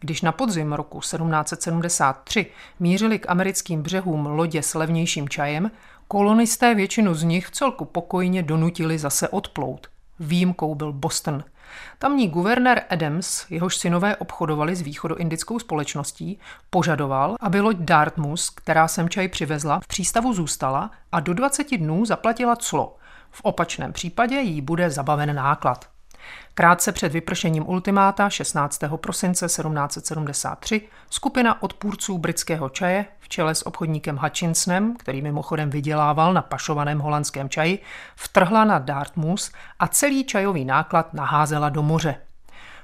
Když 0.00 0.22
na 0.22 0.32
podzim 0.32 0.72
roku 0.72 1.00
1773 1.00 2.46
mířili 2.80 3.18
k 3.18 3.30
americkým 3.30 3.82
břehům 3.82 4.26
lodě 4.26 4.62
s 4.62 4.74
levnějším 4.74 5.28
čajem, 5.28 5.70
kolonisté 6.08 6.74
většinu 6.74 7.14
z 7.14 7.22
nich 7.22 7.50
celku 7.50 7.84
pokojně 7.84 8.42
donutili 8.42 8.98
zase 8.98 9.28
odplout. 9.28 9.86
Výjimkou 10.20 10.74
byl 10.74 10.92
Boston– 10.92 11.44
Tamní 11.98 12.28
guvernér 12.28 12.82
Adams, 12.90 13.46
jehož 13.50 13.76
synové 13.76 14.16
obchodovali 14.16 14.76
s 14.76 14.80
východoindickou 14.80 15.58
společností, 15.58 16.38
požadoval, 16.70 17.36
aby 17.40 17.60
loď 17.60 17.76
Dartmouth, 17.76 18.50
která 18.54 18.88
sem 18.88 19.08
čaj 19.08 19.28
přivezla, 19.28 19.80
v 19.80 19.86
přístavu 19.86 20.34
zůstala 20.34 20.90
a 21.12 21.20
do 21.20 21.34
20 21.34 21.76
dnů 21.76 22.04
zaplatila 22.04 22.56
clo. 22.56 22.96
V 23.30 23.40
opačném 23.42 23.92
případě 23.92 24.36
jí 24.36 24.60
bude 24.60 24.90
zabaven 24.90 25.36
náklad. 25.36 25.89
Krátce 26.54 26.92
před 26.92 27.12
vypršením 27.12 27.68
ultimáta 27.68 28.30
16. 28.30 28.80
prosince 28.96 29.46
1773 29.46 30.82
skupina 31.10 31.62
odpůrců 31.62 32.18
britského 32.18 32.68
čaje 32.68 33.04
v 33.20 33.28
čele 33.28 33.54
s 33.54 33.66
obchodníkem 33.66 34.16
Hutchinsonem, 34.16 34.96
který 34.96 35.22
mimochodem 35.22 35.70
vydělával 35.70 36.32
na 36.32 36.42
pašovaném 36.42 36.98
holandském 36.98 37.48
čaji, 37.48 37.82
vtrhla 38.16 38.64
na 38.64 38.78
Dartmouth 38.78 39.50
a 39.78 39.88
celý 39.88 40.24
čajový 40.24 40.64
náklad 40.64 41.14
naházela 41.14 41.68
do 41.68 41.82
moře. 41.82 42.16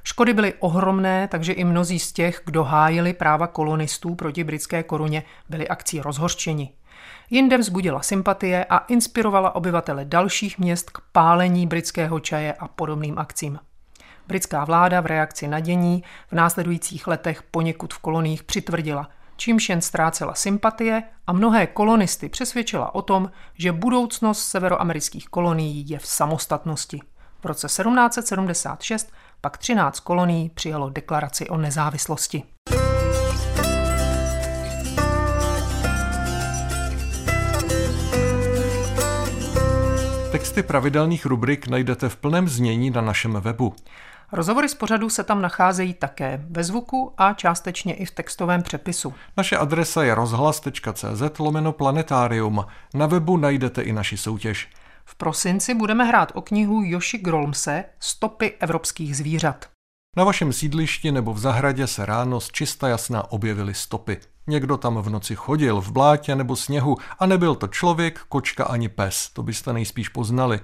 Škody 0.05 0.35
byly 0.35 0.55
ohromné, 0.59 1.29
takže 1.29 1.53
i 1.53 1.64
mnozí 1.64 1.99
z 1.99 2.12
těch, 2.12 2.42
kdo 2.44 2.64
hájili 2.64 3.12
práva 3.12 3.46
kolonistů 3.46 4.14
proti 4.14 4.44
britské 4.44 4.83
koruně, 4.83 5.22
byli 5.49 5.68
akcí 5.68 6.01
rozhořčeni. 6.01 6.72
Jinde 7.31 7.59
vzbudila 7.59 8.03
sympatie 8.03 8.65
a 8.65 8.79
inspirovala 8.79 9.55
obyvatele 9.55 10.05
dalších 10.05 10.59
měst 10.59 10.91
k 10.91 10.99
pálení 11.12 11.67
britského 11.67 12.21
čaje 12.21 12.53
a 12.53 12.69
podobným 12.69 13.19
akcím. 13.19 13.59
Britská 14.29 14.65
vláda 14.65 15.01
v 15.01 15.07
reakci 15.07 15.49
na 15.49 15.61
dění 15.61 16.05
v 16.29 16.33
následujících 16.33 17.07
letech 17.07 17.43
poněkud 17.43 17.95
v 17.95 17.99
koloních 17.99 18.45
přitvrdila, 18.45 19.09
čímž 19.37 19.69
jen 19.69 19.81
ztrácela 19.81 20.35
sympatie 20.35 21.03
a 21.27 21.33
mnohé 21.33 21.67
kolonisty 21.67 22.29
přesvědčila 22.29 22.95
o 22.95 23.03
tom, 23.03 23.31
že 23.55 23.73
budoucnost 23.73 24.43
severoamerických 24.43 25.29
kolonií 25.29 25.89
je 25.89 25.99
v 25.99 26.07
samostatnosti. 26.07 27.01
V 27.41 27.45
roce 27.45 27.67
1776 27.67 29.12
pak 29.41 29.59
13 29.59 30.01
kolonií 30.01 30.49
přijalo 30.49 30.91
deklaraci 30.91 31.49
o 31.49 31.57
nezávislosti. 31.57 32.43
Texty 40.46 40.62
pravidelných 40.62 41.26
rubrik 41.26 41.68
najdete 41.68 42.09
v 42.09 42.16
plném 42.16 42.48
znění 42.48 42.90
na 42.90 43.00
našem 43.00 43.32
webu. 43.32 43.74
Rozhovory 44.32 44.68
z 44.68 44.74
pořadu 44.74 45.11
se 45.11 45.24
tam 45.24 45.42
nacházejí 45.42 45.94
také 45.94 46.46
ve 46.50 46.64
zvuku 46.64 47.12
a 47.18 47.32
částečně 47.32 47.94
i 47.94 48.04
v 48.04 48.11
textovém 48.11 48.62
přepisu. 48.62 49.14
Naše 49.37 49.56
adresa 49.56 50.02
je 50.04 50.14
rozhlas.cz 50.14 51.38
lomeno 51.38 51.72
planetarium. 51.72 52.64
Na 52.94 53.06
webu 53.06 53.37
najdete 53.37 53.82
i 53.82 53.92
naši 53.92 54.16
soutěž. 54.16 54.68
V 55.04 55.14
prosinci 55.14 55.74
budeme 55.74 56.04
hrát 56.04 56.32
o 56.35 56.42
knihu 56.42 56.82
Joši 56.85 57.18
Grolmse 57.18 57.85
Stopy 58.00 58.54
evropských 58.61 59.16
zvířat. 59.16 59.68
Na 60.16 60.24
vašem 60.24 60.52
sídlišti 60.52 61.12
nebo 61.12 61.35
v 61.35 61.38
zahradě 61.38 61.87
se 61.87 62.06
ráno 62.06 62.40
z 62.40 62.50
čista 62.52 62.88
jasná 62.88 63.32
objevily 63.32 63.74
stopy. 63.74 64.20
Někdo 64.46 64.76
tam 64.76 65.02
v 65.02 65.11
noci 65.11 65.37
chodil 65.37 65.80
v 65.80 65.90
blátě 65.90 66.37
nebo 66.37 66.56
sněhu 66.56 66.96
a 67.18 67.26
nebyl 67.26 67.54
to 67.54 67.66
člověk, 67.68 68.20
kočka 68.28 68.64
ani 68.64 68.88
pes, 68.88 69.30
to 69.32 69.42
byste 69.42 69.72
nejspíš 69.72 70.09
poznali. 70.09 70.61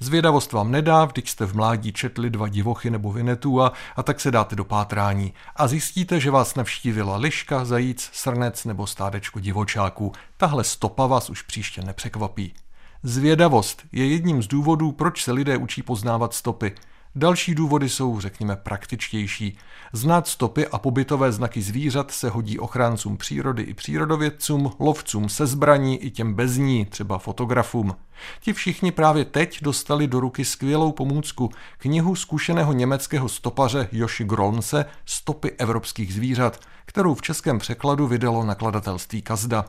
Zvědavost 0.00 0.52
vám 0.52 0.70
nedá, 0.70 1.08
když 1.12 1.30
jste 1.30 1.46
v 1.46 1.54
mládí 1.54 1.92
četli 1.92 2.30
dva 2.30 2.48
divochy 2.48 2.90
nebo 2.90 3.12
vinetu 3.12 3.62
a, 3.62 3.72
a 3.96 4.02
tak 4.02 4.20
se 4.20 4.30
dáte 4.30 4.56
do 4.56 4.64
pátrání 4.64 5.34
a 5.56 5.68
zjistíte, 5.68 6.20
že 6.20 6.30
vás 6.30 6.54
navštívila 6.54 7.16
liška, 7.16 7.64
zajíc, 7.64 8.10
srnec 8.12 8.64
nebo 8.64 8.86
stádečko 8.86 9.40
divočáků. 9.40 10.12
Tahle 10.36 10.64
stopa 10.64 11.06
vás 11.06 11.30
už 11.30 11.42
příště 11.42 11.82
nepřekvapí. 11.82 12.54
Zvědavost 13.02 13.82
je 13.92 14.08
jedním 14.08 14.42
z 14.42 14.46
důvodů, 14.46 14.92
proč 14.92 15.24
se 15.24 15.32
lidé 15.32 15.56
učí 15.56 15.82
poznávat 15.82 16.34
stopy. 16.34 16.74
Další 17.16 17.54
důvody 17.54 17.88
jsou, 17.88 18.20
řekněme, 18.20 18.56
praktičtější. 18.56 19.58
Znát 19.92 20.28
stopy 20.28 20.66
a 20.66 20.78
pobytové 20.78 21.32
znaky 21.32 21.62
zvířat 21.62 22.10
se 22.10 22.28
hodí 22.28 22.58
ochráncům 22.58 23.16
přírody 23.16 23.62
i 23.62 23.74
přírodovědcům, 23.74 24.72
lovcům 24.78 25.28
se 25.28 25.46
zbraní 25.46 26.02
i 26.02 26.10
těm 26.10 26.34
bez 26.34 26.56
ní, 26.56 26.84
třeba 26.84 27.18
fotografům. 27.18 27.96
Ti 28.40 28.52
všichni 28.52 28.92
právě 28.92 29.24
teď 29.24 29.62
dostali 29.62 30.06
do 30.06 30.20
ruky 30.20 30.44
skvělou 30.44 30.92
pomůcku, 30.92 31.50
knihu 31.78 32.16
zkušeného 32.16 32.72
německého 32.72 33.28
stopaře 33.28 33.88
Joši 33.92 34.24
Grolnse 34.24 34.84
Stopy 35.04 35.50
evropských 35.50 36.14
zvířat, 36.14 36.60
kterou 36.86 37.14
v 37.14 37.22
českém 37.22 37.58
překladu 37.58 38.06
vydalo 38.06 38.44
nakladatelství 38.44 39.22
Kazda. 39.22 39.64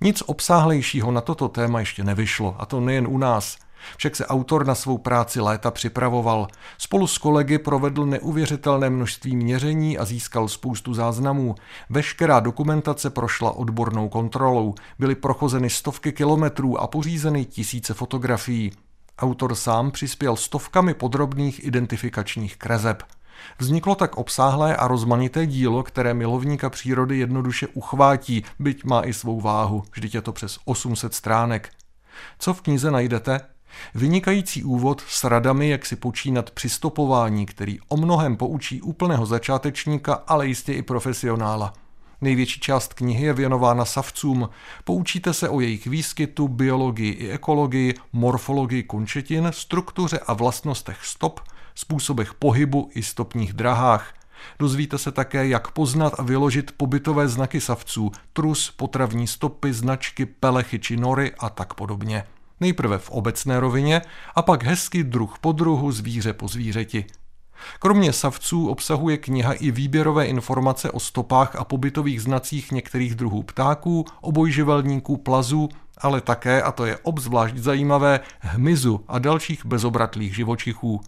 Nic 0.00 0.22
obsáhlejšího 0.26 1.10
na 1.12 1.20
toto 1.20 1.48
téma 1.48 1.80
ještě 1.80 2.04
nevyšlo, 2.04 2.56
a 2.58 2.66
to 2.66 2.80
nejen 2.80 3.06
u 3.06 3.18
nás– 3.18 3.56
však 3.96 4.16
se 4.16 4.26
autor 4.26 4.66
na 4.66 4.74
svou 4.74 4.98
práci 4.98 5.40
léta 5.40 5.70
připravoval. 5.70 6.46
Spolu 6.78 7.06
s 7.06 7.18
kolegy 7.18 7.58
provedl 7.58 8.06
neuvěřitelné 8.06 8.90
množství 8.90 9.36
měření 9.36 9.98
a 9.98 10.04
získal 10.04 10.48
spoustu 10.48 10.94
záznamů. 10.94 11.54
Veškerá 11.90 12.40
dokumentace 12.40 13.10
prošla 13.10 13.50
odbornou 13.50 14.08
kontrolou. 14.08 14.74
Byly 14.98 15.14
prochozeny 15.14 15.70
stovky 15.70 16.12
kilometrů 16.12 16.78
a 16.78 16.86
pořízeny 16.86 17.44
tisíce 17.44 17.94
fotografií. 17.94 18.72
Autor 19.18 19.54
sám 19.54 19.90
přispěl 19.90 20.36
stovkami 20.36 20.94
podrobných 20.94 21.64
identifikačních 21.64 22.56
kreseb. 22.56 23.02
Vzniklo 23.58 23.94
tak 23.94 24.16
obsáhlé 24.16 24.76
a 24.76 24.88
rozmanité 24.88 25.46
dílo, 25.46 25.82
které 25.82 26.14
milovníka 26.14 26.70
přírody 26.70 27.18
jednoduše 27.18 27.66
uchvátí, 27.66 28.44
byť 28.58 28.84
má 28.84 29.02
i 29.04 29.12
svou 29.12 29.40
váhu, 29.40 29.82
vždyť 29.92 30.14
je 30.14 30.22
to 30.22 30.32
přes 30.32 30.58
800 30.64 31.14
stránek. 31.14 31.70
Co 32.38 32.54
v 32.54 32.60
knize 32.60 32.90
najdete? 32.90 33.40
Vynikající 33.94 34.64
úvod 34.64 35.02
s 35.08 35.24
radami, 35.24 35.68
jak 35.68 35.86
si 35.86 35.96
počínat 35.96 36.50
při 36.50 36.68
stopování, 36.68 37.46
který 37.46 37.78
o 37.88 37.96
mnohem 37.96 38.36
poučí 38.36 38.82
úplného 38.82 39.26
začátečníka, 39.26 40.14
ale 40.14 40.46
jistě 40.46 40.72
i 40.72 40.82
profesionála. 40.82 41.72
Největší 42.20 42.60
část 42.60 42.94
knihy 42.94 43.26
je 43.26 43.32
věnována 43.32 43.84
savcům. 43.84 44.48
Poučíte 44.84 45.34
se 45.34 45.48
o 45.48 45.60
jejich 45.60 45.86
výskytu, 45.86 46.48
biologii 46.48 47.12
i 47.12 47.30
ekologii, 47.30 47.94
morfologii 48.12 48.82
končetin, 48.82 49.48
struktuře 49.50 50.20
a 50.26 50.32
vlastnostech 50.32 51.04
stop, 51.04 51.40
způsobech 51.74 52.34
pohybu 52.34 52.90
i 52.94 53.02
stopních 53.02 53.52
drahách. 53.52 54.14
Dozvíte 54.58 54.98
se 54.98 55.12
také, 55.12 55.48
jak 55.48 55.70
poznat 55.70 56.14
a 56.18 56.22
vyložit 56.22 56.72
pobytové 56.76 57.28
znaky 57.28 57.60
savců, 57.60 58.12
trus, 58.32 58.70
potravní 58.70 59.26
stopy, 59.26 59.72
značky, 59.72 60.26
pelechy 60.26 60.78
či 60.78 60.96
nory 60.96 61.32
a 61.38 61.48
tak 61.50 61.74
podobně. 61.74 62.24
Nejprve 62.62 62.98
v 62.98 63.10
obecné 63.10 63.60
rovině 63.60 64.02
a 64.34 64.42
pak 64.42 64.62
hezky 64.62 65.04
druh 65.04 65.38
po 65.40 65.52
druhu, 65.52 65.92
zvíře 65.92 66.32
po 66.32 66.48
zvířeti. 66.48 67.04
Kromě 67.78 68.12
savců 68.12 68.68
obsahuje 68.68 69.16
kniha 69.16 69.52
i 69.52 69.70
výběrové 69.70 70.26
informace 70.26 70.90
o 70.90 71.00
stopách 71.00 71.56
a 71.56 71.64
pobytových 71.64 72.22
znacích 72.22 72.72
některých 72.72 73.14
druhů 73.14 73.42
ptáků, 73.42 74.04
obojživelníků, 74.20 75.16
plazů, 75.16 75.68
ale 75.98 76.20
také, 76.20 76.62
a 76.62 76.72
to 76.72 76.86
je 76.86 76.98
obzvlášť 77.02 77.56
zajímavé, 77.56 78.20
hmyzu 78.40 79.04
a 79.08 79.18
dalších 79.18 79.66
bezobratlých 79.66 80.34
živočichů. 80.34 81.00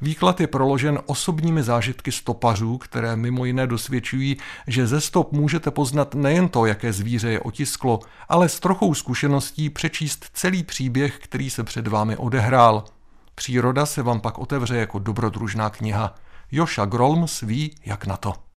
Výklad 0.00 0.40
je 0.40 0.46
proložen 0.46 0.98
osobními 1.06 1.62
zážitky 1.62 2.12
stopařů, 2.12 2.78
které 2.78 3.16
mimo 3.16 3.44
jiné 3.44 3.66
dosvědčují, 3.66 4.36
že 4.66 4.86
ze 4.86 5.00
stop 5.00 5.32
můžete 5.32 5.70
poznat 5.70 6.14
nejen 6.14 6.48
to, 6.48 6.66
jaké 6.66 6.92
zvíře 6.92 7.30
je 7.30 7.40
otisklo, 7.40 8.00
ale 8.28 8.48
s 8.48 8.60
trochou 8.60 8.94
zkušeností 8.94 9.70
přečíst 9.70 10.26
celý 10.32 10.62
příběh, 10.62 11.18
který 11.18 11.50
se 11.50 11.64
před 11.64 11.86
vámi 11.86 12.16
odehrál. 12.16 12.84
Příroda 13.34 13.86
se 13.86 14.02
vám 14.02 14.20
pak 14.20 14.38
otevře 14.38 14.76
jako 14.76 14.98
dobrodružná 14.98 15.70
kniha. 15.70 16.14
Joša 16.52 16.84
Grolms 16.84 17.40
ví, 17.40 17.74
jak 17.84 18.06
na 18.06 18.16
to. 18.16 18.53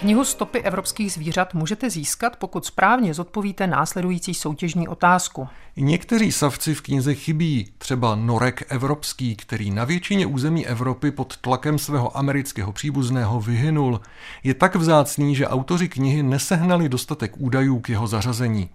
Knihu 0.00 0.24
Stopy 0.24 0.62
evropských 0.62 1.12
zvířat 1.12 1.54
můžete 1.54 1.90
získat, 1.90 2.36
pokud 2.36 2.64
správně 2.64 3.14
zodpovíte 3.14 3.66
následující 3.66 4.34
soutěžní 4.34 4.88
otázku. 4.88 5.48
Někteří 5.76 6.32
savci 6.32 6.74
v 6.74 6.80
knize 6.80 7.14
chybí, 7.14 7.72
třeba 7.78 8.14
norek 8.14 8.62
evropský, 8.68 9.36
který 9.36 9.70
na 9.70 9.84
většině 9.84 10.26
území 10.26 10.66
Evropy 10.66 11.10
pod 11.10 11.36
tlakem 11.36 11.78
svého 11.78 12.16
amerického 12.16 12.72
příbuzného 12.72 13.40
vyhynul. 13.40 14.00
Je 14.44 14.54
tak 14.54 14.74
vzácný, 14.74 15.36
že 15.36 15.48
autoři 15.48 15.88
knihy 15.88 16.22
nesehnali 16.22 16.88
dostatek 16.88 17.32
údajů 17.36 17.80
k 17.80 17.88
jeho 17.88 18.06
zařazení. 18.06 18.70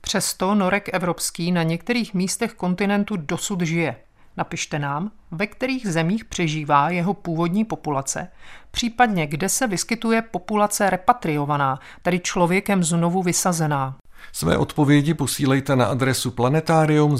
Přesto 0.00 0.54
norek 0.54 0.88
evropský 0.92 1.52
na 1.52 1.62
některých 1.62 2.14
místech 2.14 2.54
kontinentu 2.54 3.16
dosud 3.16 3.60
žije. 3.60 3.96
Napište 4.36 4.78
nám, 4.78 5.10
ve 5.30 5.46
kterých 5.46 5.86
zemích 5.86 6.24
přežívá 6.24 6.90
jeho 6.90 7.14
původní 7.14 7.64
populace, 7.64 8.28
případně 8.70 9.26
kde 9.26 9.48
se 9.48 9.66
vyskytuje 9.66 10.22
populace 10.22 10.90
repatriovaná, 10.90 11.80
tedy 12.02 12.20
člověkem 12.20 12.84
znovu 12.84 13.22
vysazená. 13.22 13.96
Své 14.32 14.58
odpovědi 14.58 15.14
posílejte 15.14 15.76
na 15.76 15.86
adresu 15.86 16.30
planetarium 16.30 17.18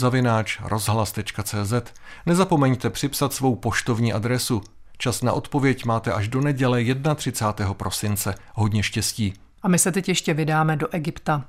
rozhlas.cz. 0.64 1.72
Nezapomeňte 2.26 2.90
připsat 2.90 3.32
svou 3.32 3.56
poštovní 3.56 4.12
adresu. 4.12 4.62
Čas 4.98 5.22
na 5.22 5.32
odpověď 5.32 5.84
máte 5.84 6.12
až 6.12 6.28
do 6.28 6.40
neděle 6.40 6.84
31. 7.14 7.74
prosince. 7.74 8.34
Hodně 8.54 8.82
štěstí. 8.82 9.34
A 9.62 9.68
my 9.68 9.78
se 9.78 9.92
teď 9.92 10.08
ještě 10.08 10.34
vydáme 10.34 10.76
do 10.76 10.88
Egypta. 10.94 11.44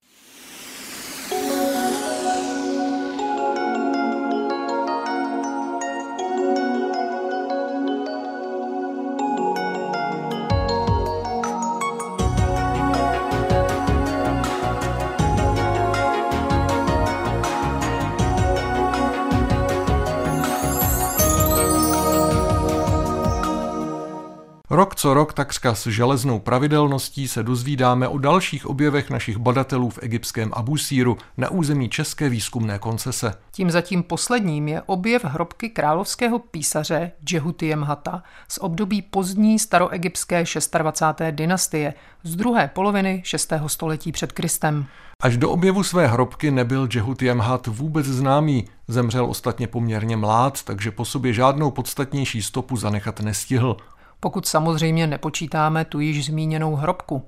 Rok 24.82 24.96
co 24.96 25.14
rok 25.14 25.34
takřka 25.34 25.76
s 25.76 25.88
železnou 25.88 26.40
pravidelností 26.40 27.28
se 27.28 27.44
dozvídáme 27.44 28.08
o 28.08 28.18
dalších 28.18 28.66
objevech 28.66 29.10
našich 29.10 29.38
badatelů 29.38 29.90
v 29.90 30.00
egyptském 30.02 30.52
Abusíru 30.54 31.18
na 31.38 31.50
území 31.50 31.90
České 31.90 32.30
výzkumné 32.30 32.80
koncese. 32.80 33.34
Tím 33.52 33.72
zatím 33.72 34.04
posledním 34.04 34.68
je 34.68 34.82
objev 34.82 35.26
hrobky 35.26 35.70
královského 35.70 36.40
písaře 36.40 37.12
Džehutyemhata 37.24 38.24
z 38.48 38.58
období 38.58 39.02
pozdní 39.02 39.60
staroegyptské 39.60 40.44
26. 40.78 41.32
dynastie 41.32 41.94
z 42.24 42.36
druhé 42.36 42.68
poloviny 42.68 43.22
6. 43.26 43.54
století 43.68 44.12
před 44.12 44.32
Kristem. 44.32 44.86
Až 45.20 45.38
do 45.38 45.50
objevu 45.50 45.84
své 45.84 46.08
hrobky 46.08 46.52
nebyl 46.52 46.88
Džehutyemhat 46.88 47.68
vůbec 47.68 48.06
známý, 48.06 48.68
zemřel 48.88 49.26
ostatně 49.26 49.68
poměrně 49.68 50.18
mlád, 50.18 50.64
takže 50.64 50.92
po 50.92 51.06
sobě 51.06 51.34
žádnou 51.34 51.72
podstatnější 51.72 52.42
stopu 52.42 52.78
zanechat 52.78 53.20
nestihl 53.20 53.78
pokud 54.24 54.48
samozřejmě 54.48 55.08
nepočítáme 55.08 55.86
tu 55.86 56.00
již 56.00 56.26
zmíněnou 56.26 56.76
hrobku. 56.76 57.24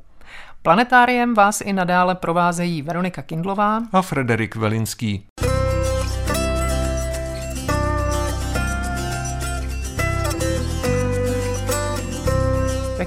Planetáriem 0.62 1.34
vás 1.34 1.62
i 1.62 1.74
nadále 1.74 2.16
provázejí 2.16 2.82
Veronika 2.82 3.22
Kindlová 3.22 3.82
a 3.92 4.02
Frederik 4.02 4.56
Velinský. 4.56 5.26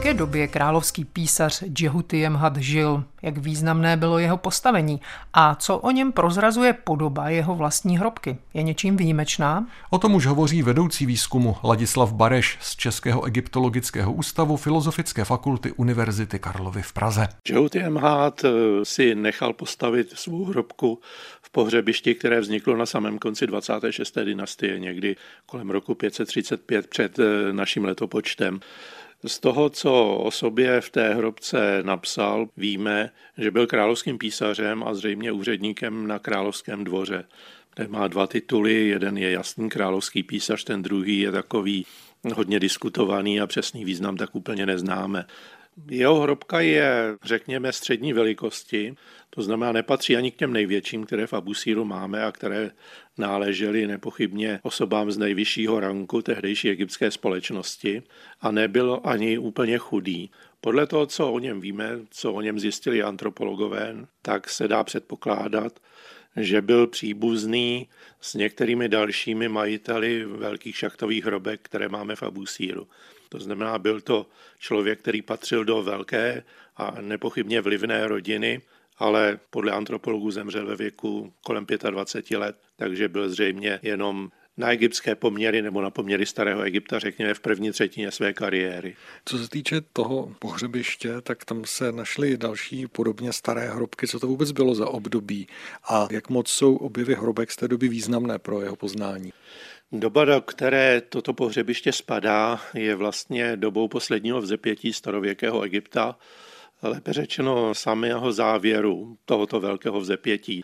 Jaké 0.07 0.19
době 0.19 0.49
královský 0.49 1.05
písař 1.05 1.63
Jehutiemhat 1.81 2.57
žil, 2.57 3.05
jak 3.23 3.39
významné 3.39 3.97
bylo 3.97 4.19
jeho 4.19 4.37
postavení 4.37 5.01
a 5.33 5.55
co 5.55 5.79
o 5.79 5.91
něm 5.91 6.13
prozrazuje 6.13 6.73
podoba 6.73 7.29
jeho 7.29 7.55
vlastní 7.55 7.99
hrobky. 7.99 8.39
Je 8.55 8.63
něčím 8.63 8.97
výjimečná? 8.97 9.67
O 9.91 9.99
tom 9.99 10.15
už 10.15 10.27
hovoří 10.27 10.63
vedoucí 10.63 11.07
výzkumu 11.07 11.57
Ladislav 11.65 12.13
Bareš 12.13 12.59
z 12.61 12.77
Českého 12.77 13.25
egyptologického 13.25 14.13
ústavu 14.13 14.57
Filozofické 14.57 15.25
fakulty 15.25 15.73
Univerzity 15.73 16.39
Karlovy 16.39 16.83
v 16.83 16.93
Praze. 16.93 17.29
Jehutiemhat 17.49 18.45
eh, 18.45 18.51
si 18.83 19.15
nechal 19.15 19.53
postavit 19.53 20.11
svou 20.15 20.45
hrobku 20.45 21.01
v 21.43 21.51
pohřebišti, 21.51 22.15
které 22.15 22.41
vzniklo 22.41 22.77
na 22.77 22.87
samém 22.87 23.19
konci 23.19 23.47
26. 23.47 24.19
dynastie, 24.25 24.79
někdy 24.79 25.17
kolem 25.47 25.71
roku 25.71 25.95
535 25.95 26.87
před 26.87 27.19
eh, 27.19 27.53
naším 27.53 27.85
letopočtem. 27.85 28.61
Z 29.25 29.39
toho, 29.39 29.71
co 29.71 30.17
o 30.17 30.31
sobě 30.31 30.81
v 30.81 30.91
té 30.91 31.15
hrobce 31.15 31.83
napsal, 31.83 32.49
víme, 32.57 33.11
že 33.39 33.51
byl 33.51 33.67
královským 33.67 34.19
písařem 34.19 34.85
a 34.85 34.95
zřejmě 34.95 35.33
úředníkem 35.33 36.07
na 36.07 36.19
královském 36.19 36.85
dvoře. 36.85 37.25
Ten 37.75 37.91
má 37.91 38.09
dva 38.09 38.27
tituly, 38.27 38.89
jeden 38.89 39.19
je 39.19 39.31
jasný 39.31 39.69
královský 39.69 40.23
písař, 40.23 40.65
ten 40.65 40.83
druhý 40.83 41.19
je 41.21 41.33
takový 41.33 41.87
hodně 42.35 42.61
diskutovaný 42.61 43.41
a 43.41 43.47
přesný 43.47 43.85
význam 43.85 44.17
tak 44.17 44.35
úplně 44.35 44.67
neznáme. 44.67 45.25
Jeho 45.91 46.21
hrobka 46.21 46.61
je, 46.61 47.17
řekněme, 47.25 47.73
střední 47.73 48.13
velikosti, 48.13 48.95
to 49.31 49.43
znamená, 49.43 49.73
nepatří 49.73 50.17
ani 50.17 50.31
k 50.31 50.37
těm 50.37 50.53
největším, 50.53 51.05
které 51.05 51.27
v 51.27 51.33
Abusíru 51.33 51.85
máme 51.85 52.25
a 52.25 52.33
které 52.33 52.71
náležely 53.19 53.87
nepochybně 53.87 54.61
osobám 54.63 55.11
z 55.11 55.19
nejvyššího 55.19 55.81
ranku 55.81 56.23
tehdejší 56.23 56.71
egyptské 56.71 57.11
společnosti 57.11 58.03
a 58.41 58.51
nebyl 58.51 59.01
ani 59.05 59.39
úplně 59.39 59.79
chudý. 59.79 60.31
Podle 60.61 60.87
toho, 60.87 61.07
co 61.07 61.33
o 61.33 61.39
něm 61.39 61.61
víme, 61.61 61.91
co 62.11 62.33
o 62.33 62.41
něm 62.41 62.61
zjistili 62.61 63.03
antropologové, 63.03 63.97
tak 64.23 64.51
se 64.51 64.69
dá 64.69 64.85
předpokládat, 64.85 65.81
že 66.37 66.63
byl 66.63 66.87
příbuzný 66.87 67.89
s 68.21 68.35
některými 68.35 68.89
dalšími 68.89 69.49
majiteli 69.49 70.25
velkých 70.25 70.77
šachtových 70.77 71.25
hrobek, 71.25 71.61
které 71.63 71.89
máme 71.89 72.17
v 72.17 72.23
Abusíru. 72.23 72.89
To 73.29 73.39
znamená, 73.39 73.79
byl 73.79 74.01
to 74.01 74.27
člověk, 74.59 75.01
který 75.01 75.23
patřil 75.23 75.65
do 75.65 75.83
velké 75.83 76.43
a 76.77 76.97
nepochybně 77.01 77.61
vlivné 77.61 78.09
rodiny, 78.09 78.61
ale 78.99 79.39
podle 79.51 79.73
antropologů 79.73 80.31
zemřel 80.31 80.67
ve 80.67 80.77
věku 80.77 81.33
kolem 81.45 81.67
25 81.91 82.39
let, 82.39 82.57
takže 82.77 83.09
byl 83.09 83.29
zřejmě 83.29 83.81
jenom 83.83 84.31
na 84.57 84.73
egyptské 84.73 85.15
poměry 85.15 85.63
nebo 85.63 85.83
na 85.83 85.91
poměry 85.91 86.27
starého 86.27 86.63
Egypta, 86.63 86.99
řekněme, 86.99 87.35
v 87.35 87.41
první 87.41 87.71
třetině 87.71 88.11
své 88.11 88.33
kariéry. 88.33 88.97
Co 89.25 89.39
se 89.39 89.49
týče 89.49 89.81
toho 89.93 90.35
pohřebiště, 90.39 91.21
tak 91.23 91.45
tam 91.45 91.65
se 91.65 91.93
našly 91.93 92.37
další 92.37 92.87
podobně 92.87 93.33
staré 93.33 93.69
hrobky. 93.69 94.09
Co 94.09 94.21
to 94.21 94.27
vůbec 94.27 94.53
bylo 94.53 94.75
za 94.75 94.89
období 94.89 95.49
a 95.89 96.09
jak 96.11 96.29
moc 96.29 96.49
jsou 96.49 96.77
objevy 96.77 97.15
hrobek 97.15 97.51
z 97.51 97.57
té 97.57 97.69
doby 97.69 97.89
významné 97.89 98.39
pro 98.39 98.61
jeho 98.61 98.77
poznání? 98.77 99.33
Doba, 99.93 100.25
do 100.25 100.41
které 100.41 101.01
toto 101.01 101.33
pohřebiště 101.33 101.93
spadá, 101.93 102.61
je 102.75 102.95
vlastně 102.95 103.57
dobou 103.57 103.89
posledního 103.89 104.41
vzepětí 104.41 104.93
starověkého 104.93 105.63
Egypta, 105.63 106.17
lépe 106.83 107.13
řečeno 107.13 107.75
samého 107.75 108.33
závěru 108.33 109.17
tohoto 109.25 109.61
velkého 109.61 110.01
vzepětí. 110.01 110.63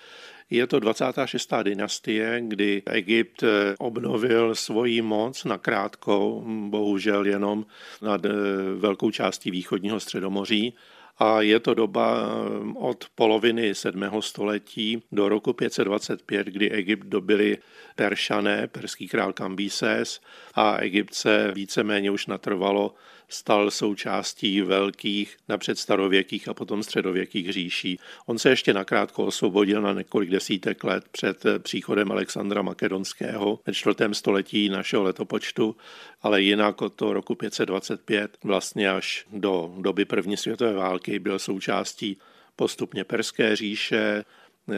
Je 0.51 0.67
to 0.67 0.81
26. 0.81 1.53
dynastie, 1.63 2.41
kdy 2.41 2.83
Egypt 2.87 3.45
obnovil 3.79 4.55
svoji 4.55 5.03
moc 5.03 5.45
na 5.45 5.59
krátkou, 5.59 6.45
bohužel 6.69 7.27
jenom 7.27 7.67
nad 8.03 8.25
eh, 8.25 8.31
velkou 8.77 9.11
částí 9.11 9.51
východního 9.51 10.01
středomoří 10.01 10.75
a 11.19 11.41
je 11.41 11.61
to 11.61 11.75
doba 11.75 12.19
eh, 12.19 12.73
od 12.79 13.07
poloviny 13.15 13.75
7. 13.75 14.05
století 14.21 15.03
do 15.13 15.29
roku 15.29 15.53
525, 15.53 16.47
kdy 16.47 16.71
Egypt 16.71 17.05
dobili 17.05 17.59
Peršané, 17.97 18.67
perský 18.67 19.09
král 19.09 19.33
Kambises 19.33 20.21
a 20.55 20.77
Egypt 20.77 21.15
se 21.15 21.53
víceméně 21.55 22.11
už 22.11 22.27
natrvalo 22.27 22.95
stal 23.33 23.71
součástí 23.71 24.61
velkých, 24.61 25.37
napřed 25.49 25.79
starověkých 25.79 26.49
a 26.49 26.55
potom 26.55 26.83
středověkých 26.83 27.53
říší. 27.53 27.99
On 28.27 28.39
se 28.39 28.51
ještě 28.51 28.75
nakrátko 28.75 29.25
osvobodil 29.25 29.83
na 29.83 29.93
několik 29.93 30.31
desítek 30.31 30.85
let 30.85 31.05
před 31.11 31.45
příchodem 31.59 32.13
Alexandra 32.13 32.63
Makedonského 32.63 33.61
ve 33.67 33.73
čtvrtém 33.73 34.15
století 34.15 34.69
našeho 34.69 35.03
letopočtu, 35.03 35.77
ale 36.23 36.43
jinak 36.43 36.83
od 36.83 36.95
toho 36.95 37.13
roku 37.13 37.35
525 37.35 38.39
vlastně 38.45 38.91
až 38.91 39.27
do 39.33 39.75
doby 39.79 40.05
první 40.05 40.37
světové 40.37 40.73
války 40.73 41.19
byl 41.19 41.39
součástí 41.39 42.19
postupně 42.57 43.05
Perské 43.05 43.57
říše, 43.57 44.25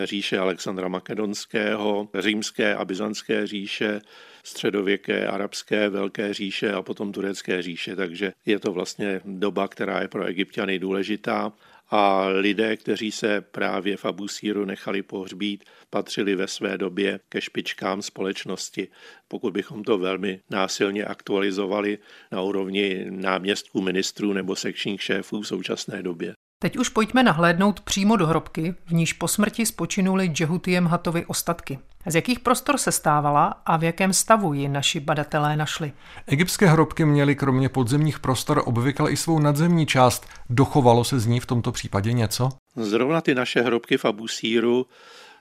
říše 0.04 0.38
Alexandra 0.38 0.88
Makedonského, 0.88 2.08
římské 2.18 2.74
a 2.74 2.84
byzantské 2.84 3.46
říše, 3.46 4.00
středověké 4.44 5.26
arabské 5.26 5.88
velké 5.88 6.34
říše 6.34 6.72
a 6.72 6.82
potom 6.82 7.12
turecké 7.12 7.62
říše, 7.62 7.96
takže 7.96 8.32
je 8.46 8.58
to 8.58 8.72
vlastně 8.72 9.20
doba, 9.24 9.68
která 9.68 10.00
je 10.00 10.08
pro 10.08 10.24
egyptiany 10.24 10.78
důležitá 10.78 11.52
a 11.90 12.26
lidé, 12.26 12.76
kteří 12.76 13.12
se 13.12 13.40
právě 13.40 13.96
v 13.96 14.04
Abusíru 14.04 14.64
nechali 14.64 15.02
pohřbít, 15.02 15.64
patřili 15.90 16.34
ve 16.34 16.48
své 16.48 16.78
době 16.78 17.20
ke 17.28 17.40
špičkám 17.40 18.02
společnosti. 18.02 18.88
Pokud 19.28 19.52
bychom 19.52 19.84
to 19.84 19.98
velmi 19.98 20.40
násilně 20.50 21.04
aktualizovali 21.04 21.98
na 22.32 22.42
úrovni 22.42 23.06
náměstků 23.10 23.80
ministrů 23.80 24.32
nebo 24.32 24.56
sekčních 24.56 25.02
šéfů 25.02 25.42
v 25.42 25.46
současné 25.48 26.02
době. 26.02 26.33
Teď 26.64 26.76
už 26.76 26.88
pojďme 26.88 27.22
nahlédnout 27.22 27.80
přímo 27.80 28.16
do 28.16 28.26
hrobky, 28.26 28.74
v 28.86 28.92
níž 28.92 29.12
po 29.12 29.28
smrti 29.28 29.66
spočinuli 29.66 30.26
Džehutiem 30.26 30.86
Hatovi 30.86 31.26
ostatky. 31.26 31.78
Z 32.06 32.14
jakých 32.14 32.40
prostor 32.40 32.78
se 32.78 32.92
stávala 32.92 33.46
a 33.66 33.76
v 33.76 33.84
jakém 33.84 34.12
stavu 34.12 34.54
ji 34.54 34.68
naši 34.68 35.00
badatelé 35.00 35.56
našli? 35.56 35.92
Egyptské 36.26 36.66
hrobky 36.66 37.04
měly 37.04 37.36
kromě 37.36 37.68
podzemních 37.68 38.18
prostor 38.18 38.62
obvykle 38.64 39.10
i 39.10 39.16
svou 39.16 39.38
nadzemní 39.38 39.86
část. 39.86 40.26
Dochovalo 40.50 41.04
se 41.04 41.20
z 41.20 41.26
ní 41.26 41.40
v 41.40 41.46
tomto 41.46 41.72
případě 41.72 42.12
něco? 42.12 42.48
Zrovna 42.76 43.20
ty 43.20 43.34
naše 43.34 43.62
hrobky 43.62 43.98
v 43.98 44.04
Abusíru 44.04 44.86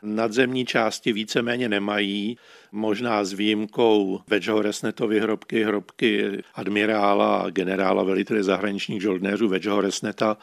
nadzemní 0.04 0.66
části 0.66 1.14
víceméně 1.14 1.70
nemají, 1.70 2.38
možná 2.72 3.24
s 3.24 3.34
výjimkou 3.34 4.22
Vedžhoresnetovy 4.28 5.20
hrobky, 5.20 5.64
hrobky 5.64 6.44
admirála 6.56 7.38
a 7.38 7.50
generála 7.50 8.04
velitele 8.04 8.44
zahraničních 8.44 9.02
žoldnéřů 9.02 9.48
Vedžhoresneta, 9.48 10.38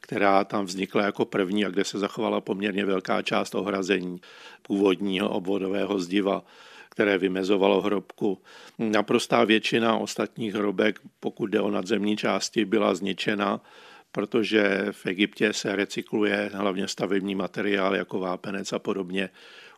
která 0.00 0.44
tam 0.44 0.64
vznikla 0.64 1.02
jako 1.02 1.24
první 1.24 1.64
a 1.64 1.70
kde 1.70 1.84
se 1.84 1.98
zachovala 1.98 2.40
poměrně 2.40 2.84
velká 2.84 3.22
část 3.22 3.54
ohrazení 3.54 4.20
původního 4.62 5.28
obvodového 5.28 5.98
zdiva 5.98 6.44
které 6.94 7.18
vymezovalo 7.18 7.80
hrobku. 7.80 8.38
Naprostá 8.78 9.44
většina 9.44 9.96
ostatních 9.96 10.54
hrobek, 10.54 11.00
pokud 11.20 11.46
jde 11.46 11.60
o 11.60 11.70
nadzemní 11.70 12.16
části, 12.16 12.64
byla 12.64 12.94
zničena 12.94 13.60
protože 14.14 14.86
v 14.90 15.06
Egyptě 15.06 15.52
se 15.52 15.76
recykluje 15.76 16.50
hlavně 16.54 16.88
stavební 16.88 17.34
materiál 17.34 17.96
jako 17.96 18.18
vápenec 18.18 18.72
a 18.72 18.78
podobně 18.78 19.30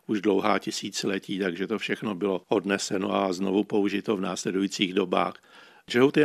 už 0.07 0.21
dlouhá 0.21 0.59
tisíciletí, 0.59 1.39
takže 1.39 1.67
to 1.67 1.77
všechno 1.77 2.15
bylo 2.15 2.41
odneseno 2.47 3.15
a 3.15 3.33
znovu 3.33 3.63
použito 3.63 4.17
v 4.17 4.21
následujících 4.21 4.93
dobách. 4.93 5.33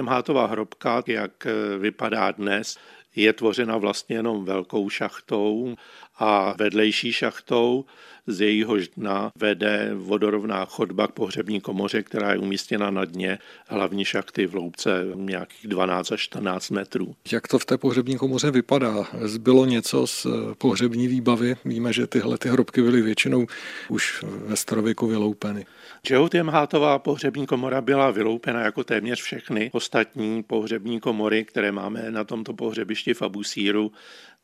Hátová 0.07 0.47
hrobka, 0.47 1.03
jak 1.07 1.47
vypadá 1.79 2.31
dnes, 2.31 2.79
je 3.17 3.33
tvořena 3.33 3.77
vlastně 3.77 4.17
jenom 4.17 4.45
velkou 4.45 4.91
šachtou 4.91 5.77
a 6.23 6.55
vedlejší 6.59 7.13
šachtou, 7.13 7.85
z 8.27 8.41
jejíhož 8.41 8.89
dna 8.89 9.31
vede 9.39 9.91
vodorovná 9.95 10.65
chodba 10.65 11.07
k 11.07 11.13
pohřební 11.13 11.61
komoře, 11.61 12.03
která 12.03 12.33
je 12.33 12.39
umístěna 12.39 12.91
na 12.91 13.05
dně 13.05 13.39
hlavní 13.67 14.05
šachty 14.05 14.47
v 14.47 14.53
hloubce 14.53 15.05
nějakých 15.15 15.67
12 15.67 16.13
až 16.13 16.21
14 16.21 16.71
metrů. 16.71 17.15
Jak 17.33 17.49
to 17.49 17.59
v 17.59 17.67
té 17.67 17.79
pohřební 17.79 18.19
komoře 18.19 18.51
vypadá? 18.51 19.05
Zbylo 19.23 19.65
něco 19.65 20.07
z 20.07 20.27
pohřební 20.59 21.09
výbavy? 21.09 21.57
Víme, 21.65 21.93
že 21.93 22.07
tyhle 22.07 22.39
ty 22.39 22.49
hrobky 22.49 22.83
byly 22.83 23.03
většinou 23.03 23.47
už 23.89 24.25
ve 24.47 24.57
starověku 24.57 25.07
vyloupeny. 25.07 25.67
Džehotiemhátová 26.07 26.99
pohřební 26.99 27.47
komora 27.47 27.81
byla 27.81 28.11
vyloupena 28.11 28.61
jako 28.61 28.85
téměř 28.85 29.23
všechny 29.23 29.71
ostatní 29.73 30.43
pohřební 30.43 31.01
komory, 31.01 31.45
které 31.45 31.73
máme 31.73 32.11
na 32.11 32.25
tomto 32.25 32.53
pohřebišti 32.53 33.15
v 33.15 33.23
Abusíru. 33.23 33.93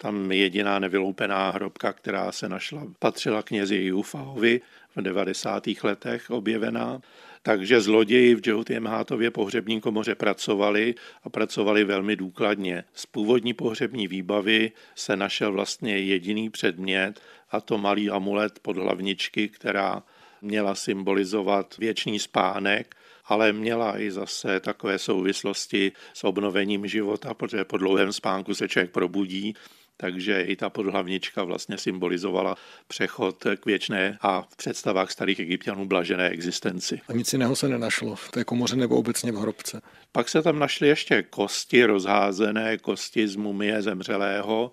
Tam 0.00 0.32
jediná 0.32 0.78
nevyloupená 0.78 1.50
hrobka, 1.50 1.92
která 1.92 2.32
se 2.32 2.48
našla, 2.48 2.86
patřila 2.98 3.42
knězi 3.42 3.76
Jufahovi 3.76 4.60
v 4.96 5.02
90. 5.02 5.64
letech 5.82 6.30
objevená. 6.30 7.00
Takže 7.42 7.80
zloději 7.80 8.34
v 8.34 8.40
Džehotiemhátově 8.40 9.30
pohřební 9.30 9.80
komoře 9.80 10.14
pracovali 10.14 10.94
a 11.24 11.30
pracovali 11.30 11.84
velmi 11.84 12.16
důkladně. 12.16 12.84
Z 12.94 13.06
původní 13.06 13.54
pohřební 13.54 14.08
výbavy 14.08 14.72
se 14.94 15.16
našel 15.16 15.52
vlastně 15.52 15.98
jediný 15.98 16.50
předmět, 16.50 17.20
a 17.50 17.60
to 17.60 17.78
malý 17.78 18.10
amulet 18.10 18.58
pod 18.58 18.76
hlavničky, 18.76 19.48
která 19.48 20.02
měla 20.42 20.74
symbolizovat 20.74 21.76
věčný 21.78 22.18
spánek 22.18 22.94
ale 23.28 23.52
měla 23.52 24.00
i 24.00 24.10
zase 24.10 24.60
takové 24.60 24.98
souvislosti 24.98 25.92
s 26.12 26.24
obnovením 26.24 26.86
života, 26.86 27.34
protože 27.34 27.64
po 27.64 27.76
dlouhém 27.76 28.12
spánku 28.12 28.54
se 28.54 28.68
člověk 28.68 28.90
probudí 28.90 29.54
takže 30.00 30.42
i 30.42 30.56
ta 30.56 30.70
podhlavnička 30.70 31.44
vlastně 31.44 31.78
symbolizovala 31.78 32.56
přechod 32.88 33.44
k 33.60 33.66
věčné 33.66 34.18
a 34.20 34.42
v 34.42 34.56
představách 34.56 35.10
starých 35.10 35.40
egyptianů 35.40 35.86
blažené 35.86 36.28
existenci. 36.28 37.00
A 37.08 37.12
nic 37.12 37.32
jiného 37.32 37.56
se 37.56 37.68
nenašlo 37.68 38.16
v 38.16 38.30
té 38.30 38.44
komoře 38.44 38.76
nebo 38.76 38.96
obecně 38.96 39.32
v 39.32 39.36
hrobce? 39.36 39.80
Pak 40.12 40.28
se 40.28 40.42
tam 40.42 40.58
našly 40.58 40.88
ještě 40.88 41.22
kosti, 41.22 41.84
rozházené 41.84 42.78
kosti 42.78 43.28
z 43.28 43.36
mumie 43.36 43.82
zemřelého, 43.82 44.72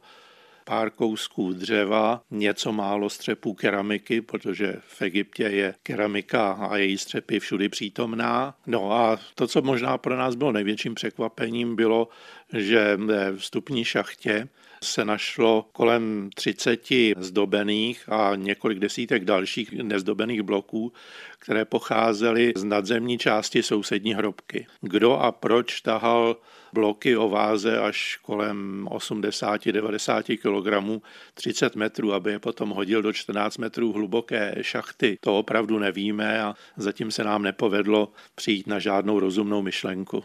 pár 0.66 0.89
kousků 0.89 1.53
dřeva, 1.53 2.22
něco 2.32 2.72
málo 2.72 3.09
střepů 3.09 3.53
keramiky, 3.53 4.22
protože 4.22 4.76
v 4.88 5.01
Egyptě 5.01 5.43
je 5.43 5.76
keramika 5.84 6.51
a 6.51 6.78
její 6.78 6.97
střepy 6.97 7.39
všudy 7.39 7.70
přítomná. 7.70 8.55
No 8.68 8.91
a 8.91 9.20
to, 9.36 9.47
co 9.47 9.61
možná 9.61 9.97
pro 9.97 10.18
nás 10.18 10.36
bylo 10.36 10.51
největším 10.51 10.95
překvapením, 10.95 11.76
bylo, 11.76 12.07
že 12.53 12.97
ve 12.97 13.36
vstupní 13.36 13.86
šachtě 13.86 14.47
se 14.84 15.05
našlo 15.05 15.66
kolem 15.72 16.30
30 16.36 16.82
zdobených 17.18 18.09
a 18.09 18.36
několik 18.36 18.80
desítek 18.80 19.26
dalších 19.26 19.74
nezdobených 19.74 20.41
bloků, 20.41 20.93
které 21.39 21.66
pocházely 21.66 22.53
z 22.55 22.63
nadzemní 22.63 23.18
části 23.18 23.63
sousední 23.63 24.13
hrobky. 24.13 24.68
Kdo 24.82 25.13
a 25.13 25.32
proč 25.32 25.82
tahal 25.82 26.36
bloky 26.76 27.17
o 27.17 27.30
váze 27.30 27.80
až 27.80 28.19
kolem 28.21 28.88
80-90 28.91 30.38
kg, 30.38 31.01
30 31.34 31.76
metrů, 31.76 32.13
aby 32.13 32.32
je 32.32 32.39
potom 32.39 32.69
hodil 32.69 33.01
do 33.01 33.13
14 33.13 33.57
metrů 33.57 33.93
hluboké 33.93 34.55
šachty, 34.61 35.17
to 35.21 35.39
opravdu 35.39 35.80
nevíme 35.80 36.41
a 36.41 36.53
zatím 36.78 37.11
se 37.11 37.23
nám 37.23 37.41
nepovedlo 37.41 38.11
přijít 38.36 38.67
na 38.67 38.80
žádnou 38.80 39.19
rozumnou 39.19 39.61
myšlenku. 39.61 40.23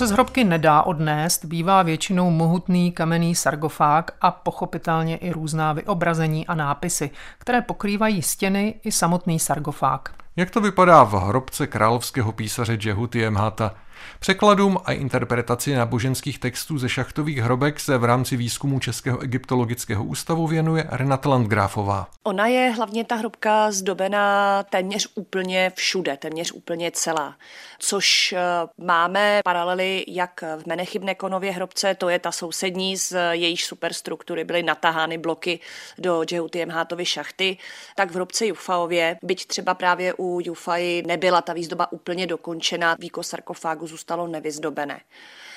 Se 0.00 0.06
z 0.06 0.10
hrobky 0.10 0.44
nedá 0.44 0.82
odnést, 0.82 1.44
bývá 1.44 1.82
většinou 1.82 2.30
mohutný 2.30 2.92
kamenný 2.92 3.34
sargofág 3.34 4.10
a 4.20 4.30
pochopitelně 4.30 5.16
i 5.16 5.32
různá 5.32 5.72
vyobrazení 5.72 6.46
a 6.46 6.54
nápisy, 6.54 7.10
které 7.38 7.62
pokrývají 7.62 8.22
stěny 8.22 8.74
i 8.84 8.92
samotný 8.92 9.38
sargofág. 9.38 10.14
Jak 10.36 10.50
to 10.50 10.60
vypadá 10.60 11.02
v 11.02 11.12
hrobce 11.12 11.66
královského 11.66 12.32
písaře 12.32 12.74
Džehuty 12.76 13.26
Emhata? 13.26 13.74
Překladům 14.20 14.78
a 14.84 14.92
interpretaci 14.92 15.74
náboženských 15.74 16.38
textů 16.38 16.78
ze 16.78 16.88
šachtových 16.88 17.38
hrobek 17.38 17.80
se 17.80 17.98
v 17.98 18.04
rámci 18.04 18.36
výzkumu 18.36 18.78
Českého 18.78 19.20
egyptologického 19.20 20.04
ústavu 20.04 20.46
věnuje 20.46 20.86
Renata 20.90 21.28
Landgráfová. 21.28 22.06
Ona 22.22 22.46
je 22.46 22.70
hlavně 22.70 23.04
ta 23.04 23.14
hrobka 23.14 23.72
zdobená 23.72 24.62
téměř 24.62 25.08
úplně 25.14 25.72
všude, 25.74 26.16
téměř 26.16 26.52
úplně 26.52 26.90
celá. 26.90 27.36
Což 27.78 28.32
eh, 28.32 28.40
máme 28.78 29.40
paralely 29.44 30.04
jak 30.08 30.42
v 30.42 30.66
Menechybnekonově 30.66 31.52
hrobce, 31.52 31.94
to 31.94 32.08
je 32.08 32.18
ta 32.18 32.32
sousední, 32.32 32.96
z 32.96 33.16
jejíž 33.32 33.64
superstruktury 33.64 34.44
byly 34.44 34.62
natáhány 34.62 35.18
bloky 35.18 35.60
do 35.98 36.24
Džehuty 36.24 36.62
Emhátovy 36.62 37.04
šachty, 37.04 37.56
tak 37.96 38.10
v 38.10 38.14
hrobce 38.14 38.46
Jufaově, 38.46 39.16
byť 39.22 39.46
třeba 39.46 39.74
právě 39.74 40.14
u 40.18 40.40
Jufaj 40.42 41.02
nebyla 41.06 41.42
ta 41.42 41.52
výzdoba 41.52 41.92
úplně 41.92 42.26
dokončena, 42.26 42.96
víko 42.98 43.22
sarkofágu 43.22 43.86
zůstalo 43.90 44.26
nevyzdobené. 44.26 45.00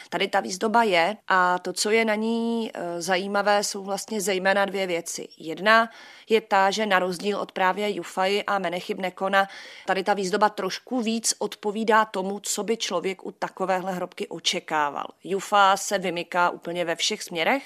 Tady 0.09 0.27
ta 0.27 0.39
výzdoba 0.39 0.83
je 0.83 1.17
a 1.27 1.59
to, 1.59 1.73
co 1.73 1.89
je 1.89 2.05
na 2.05 2.15
ní 2.15 2.71
e, 2.73 3.01
zajímavé, 3.01 3.63
jsou 3.63 3.83
vlastně 3.83 4.21
zejména 4.21 4.65
dvě 4.65 4.87
věci. 4.87 5.27
Jedna 5.37 5.89
je 6.29 6.41
ta, 6.41 6.71
že 6.71 6.85
na 6.85 6.99
rozdíl 6.99 7.39
od 7.39 7.51
právě 7.51 7.95
Jufaj 7.95 8.43
a 8.47 8.59
Menechyb 8.59 8.99
Nekona, 8.99 9.47
tady 9.85 10.03
ta 10.03 10.13
výzdoba 10.13 10.49
trošku 10.49 11.01
víc 11.01 11.33
odpovídá 11.39 12.05
tomu, 12.05 12.39
co 12.39 12.63
by 12.63 12.77
člověk 12.77 13.25
u 13.25 13.31
takovéhle 13.31 13.93
hrobky 13.93 14.27
očekával. 14.27 15.05
Jufa 15.23 15.77
se 15.77 15.97
vymyká 15.97 16.49
úplně 16.49 16.85
ve 16.85 16.95
všech 16.95 17.23
směrech, 17.23 17.63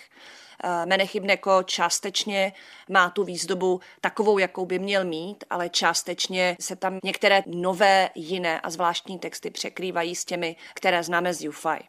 e, 0.64 0.86
Menechybneko 0.86 1.64
částečně 1.64 2.53
má 2.89 3.10
tu 3.10 3.24
výzdobu 3.24 3.82
takovou, 4.01 4.38
jakou 4.38 4.66
by 4.66 4.80
měl 4.80 5.05
mít, 5.05 5.43
ale 5.49 5.70
částečně 5.70 6.58
se 6.60 6.76
tam 6.76 6.99
některé 7.03 7.43
nové, 7.45 8.10
jiné 8.16 8.62
a 8.62 8.70
zvláštní 8.70 9.20
texty 9.20 9.49
překrývají 9.49 10.16
s 10.16 10.26
těmi, 10.26 10.55
které 10.74 11.03
známe 11.03 11.34
z 11.34 11.41
Jufaj. 11.43 11.80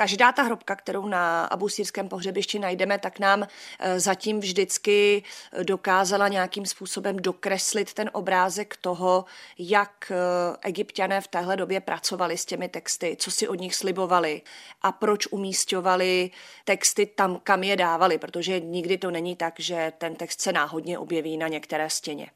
Každá 0.00 0.32
ta 0.32 0.42
hrobka, 0.42 0.76
kterou 0.76 1.06
na 1.06 1.44
abusírském 1.44 2.08
pohřebišti 2.08 2.58
najdeme, 2.58 2.98
tak 2.98 3.18
nám 3.18 3.42
eh, 3.42 4.00
zatím 4.00 4.40
vždycky 4.40 5.22
eh, 5.52 5.64
dokázala 5.64 6.28
nějakým 6.28 6.66
způsobem 6.66 7.16
dokreslit 7.16 7.94
ten 7.94 8.10
obrázek 8.12 8.76
toho, 8.80 9.24
jak 9.58 10.12
eh, 10.12 10.56
egyptiané 10.62 11.20
v 11.20 11.28
téhle 11.28 11.56
době 11.56 11.80
pracovali 11.80 12.38
s 12.38 12.44
těmi 12.44 12.68
texty, 12.68 13.16
co 13.20 13.30
si 13.30 13.48
od 13.48 13.54
nich 13.54 13.74
slibovali 13.74 14.42
a 14.82 14.92
proč 14.92 15.26
umístovali 15.30 16.30
texty 16.64 17.06
tam, 17.06 17.40
kam 17.44 17.62
je 17.62 17.76
dávali, 17.76 18.18
protože 18.18 18.60
nikdy 18.60 18.98
to 18.98 19.10
není 19.10 19.36
tak, 19.36 19.54
že 19.60 19.92
ten 19.98 20.14
text 20.14 20.40
se 20.40 20.52
náhodně 20.52 20.98
objeví 20.98 21.36
na 21.36 21.48
některé 21.48 21.90
stěně. 21.90 22.30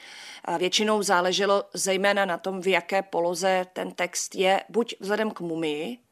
A 0.44 0.56
většinou 0.56 1.02
záleželo 1.02 1.64
zejména 1.74 2.24
na 2.24 2.38
tom, 2.38 2.60
v 2.60 2.66
jaké 2.66 3.02
poloze 3.02 3.66
ten 3.72 3.92
text 3.92 4.34
je, 4.34 4.60
buď 4.68 4.94
vzhledem 5.00 5.30
k 5.30 5.40
mumii, 5.40 6.03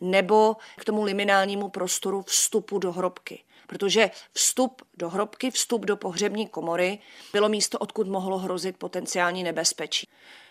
nebo 0.00 0.56
k 0.76 0.84
tomu 0.84 1.02
liminálnímu 1.02 1.68
prostoru 1.68 2.22
vstupu 2.22 2.78
do 2.78 2.92
hrobky. 2.92 3.42
Protože 3.66 4.10
vstup 4.32 4.82
do 4.96 5.08
hrobky, 5.08 5.50
vstup 5.50 5.84
do 5.84 5.96
pohřební 5.96 6.46
komory 6.46 6.98
bylo 7.32 7.48
místo, 7.48 7.78
odkud 7.78 8.08
mohlo 8.08 8.38
hrozit 8.38 8.76
potenciální 8.76 9.44
nebezpečí. 9.44 10.08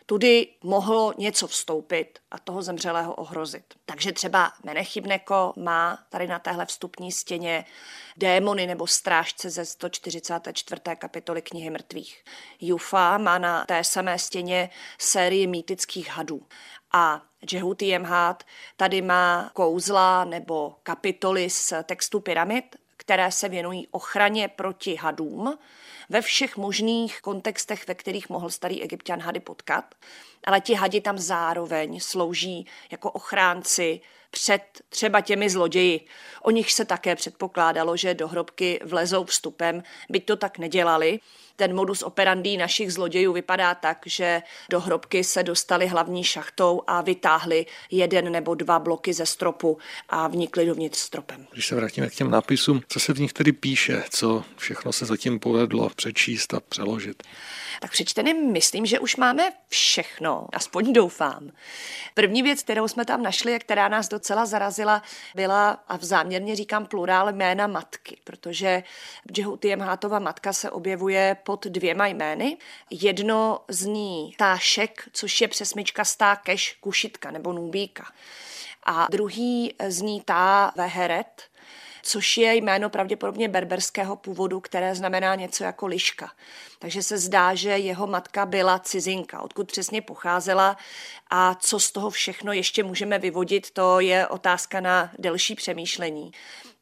Tudy 0.07 0.47
mohlo 0.63 1.13
něco 1.17 1.47
vstoupit 1.47 2.19
a 2.31 2.39
toho 2.39 2.61
zemřelého 2.61 3.13
ohrozit. 3.13 3.73
Takže 3.85 4.11
třeba 4.11 4.51
Menechybneko 4.63 5.53
má 5.57 5.99
tady 6.09 6.27
na 6.27 6.39
téhle 6.39 6.65
vstupní 6.65 7.11
stěně 7.11 7.65
démony 8.17 8.67
nebo 8.67 8.87
strážce 8.87 9.49
ze 9.49 9.65
144. 9.65 10.81
kapitoly 10.95 11.41
knihy 11.41 11.69
mrtvých. 11.69 12.23
Jufa 12.61 13.17
má 13.17 13.37
na 13.37 13.65
té 13.65 13.83
samé 13.83 14.19
stěně 14.19 14.69
sérii 14.97 15.47
mýtických 15.47 16.09
hadů. 16.09 16.47
A 16.91 17.21
Jehuti 17.51 17.85
Jemhat 17.85 18.43
tady 18.77 19.01
má 19.01 19.49
kouzla 19.53 20.23
nebo 20.25 20.75
kapitoly 20.83 21.49
z 21.49 21.73
textu 21.83 22.19
pyramid, 22.19 22.75
které 22.97 23.31
se 23.31 23.49
věnují 23.49 23.87
ochraně 23.91 24.47
proti 24.47 24.95
hadům 24.95 25.57
ve 26.09 26.21
všech 26.21 26.57
možných 26.57 27.21
kontextech, 27.21 27.87
ve 27.87 27.95
kterých 27.95 28.29
mohl 28.29 28.49
starý 28.49 28.83
egyptian 28.83 29.19
hady 29.19 29.39
potkat. 29.39 29.95
Ale 30.43 30.61
ti 30.61 30.73
hadi 30.73 31.01
tam 31.01 31.17
zároveň 31.17 31.99
slouží 31.99 32.67
jako 32.91 33.11
ochránci 33.11 34.01
před 34.35 34.61
třeba 34.89 35.21
těmi 35.21 35.49
zloději. 35.49 36.05
O 36.41 36.51
nich 36.51 36.73
se 36.73 36.85
také 36.85 37.15
předpokládalo, 37.15 37.97
že 37.97 38.13
do 38.13 38.27
hrobky 38.27 38.79
vlezou 38.83 39.25
vstupem, 39.25 39.83
byť 40.09 40.25
to 40.25 40.35
tak 40.35 40.57
nedělali. 40.57 41.19
Ten 41.55 41.75
modus 41.75 42.03
operandi 42.03 42.57
našich 42.57 42.93
zlodějů 42.93 43.33
vypadá 43.33 43.75
tak, 43.75 43.97
že 44.05 44.41
do 44.69 44.79
hrobky 44.79 45.23
se 45.23 45.43
dostali 45.43 45.87
hlavní 45.87 46.23
šachtou 46.23 46.81
a 46.87 47.01
vytáhli 47.01 47.65
jeden 47.91 48.31
nebo 48.31 48.55
dva 48.55 48.79
bloky 48.79 49.13
ze 49.13 49.25
stropu 49.25 49.77
a 50.09 50.27
vnikli 50.27 50.65
dovnitř 50.65 50.97
stropem. 50.97 51.47
Když 51.51 51.67
se 51.67 51.75
vrátíme 51.75 52.09
k 52.09 52.15
těm 52.15 52.31
nápisům, 52.31 52.81
co 52.87 52.99
se 52.99 53.13
v 53.13 53.19
nich 53.19 53.33
tedy 53.33 53.51
píše, 53.51 54.03
co 54.09 54.43
všechno 54.57 54.93
se 54.93 55.05
zatím 55.05 55.39
povedlo 55.39 55.89
přečíst 55.95 56.53
a 56.53 56.59
přeložit? 56.59 57.23
Tak 57.79 57.91
přečteny 57.91 58.33
myslím, 58.33 58.85
že 58.85 58.99
už 58.99 59.15
máme 59.15 59.51
všechno, 59.67 60.47
aspoň 60.53 60.93
doufám. 60.93 61.51
První 62.13 62.43
věc, 62.43 62.63
kterou 62.63 62.87
jsme 62.87 63.05
tam 63.05 63.23
našli 63.23 63.55
a 63.55 63.59
která 63.59 63.87
nás 63.87 64.07
docela 64.07 64.45
zarazila, 64.45 65.01
byla, 65.35 65.71
a 65.87 65.97
v 65.97 66.03
záměrně 66.03 66.55
říkám 66.55 66.85
plurál 66.85 67.31
jména 67.31 67.67
matky, 67.67 68.17
protože 68.23 68.83
Džehuty 69.31 69.67
Jemhátova 69.67 70.19
matka 70.19 70.53
se 70.53 70.71
objevuje 70.71 71.37
pod 71.43 71.65
dvěma 71.65 72.07
jmény. 72.07 72.57
Jedno 72.89 73.59
zní 73.67 74.33
Tášek, 74.37 75.09
což 75.13 75.41
je 75.41 75.47
přesmička 75.47 76.05
Stákeš, 76.05 76.77
Kušitka 76.79 77.31
nebo 77.31 77.53
Nubíka. 77.53 78.05
A 78.85 79.07
druhý 79.11 79.75
zní 79.87 80.21
Tá 80.21 80.71
Veheret, 80.75 81.43
což 82.05 82.37
je 82.37 82.55
jméno 82.55 82.89
pravděpodobně 82.89 83.49
berberského 83.49 84.15
původu, 84.15 84.59
které 84.59 84.95
znamená 84.95 85.35
něco 85.35 85.63
jako 85.63 85.87
liška. 85.87 86.31
Takže 86.79 87.03
se 87.03 87.17
zdá, 87.17 87.55
že 87.55 87.69
jeho 87.69 88.07
matka 88.07 88.45
byla 88.45 88.79
cizinka, 88.79 89.41
odkud 89.41 89.67
přesně 89.67 90.01
pocházela 90.01 90.77
a 91.29 91.55
co 91.55 91.79
z 91.79 91.91
toho 91.91 92.09
všechno 92.09 92.53
ještě 92.53 92.83
můžeme 92.83 93.19
vyvodit, 93.19 93.71
to 93.71 93.99
je 93.99 94.27
otázka 94.27 94.79
na 94.79 95.11
delší 95.19 95.55
přemýšlení. 95.55 96.31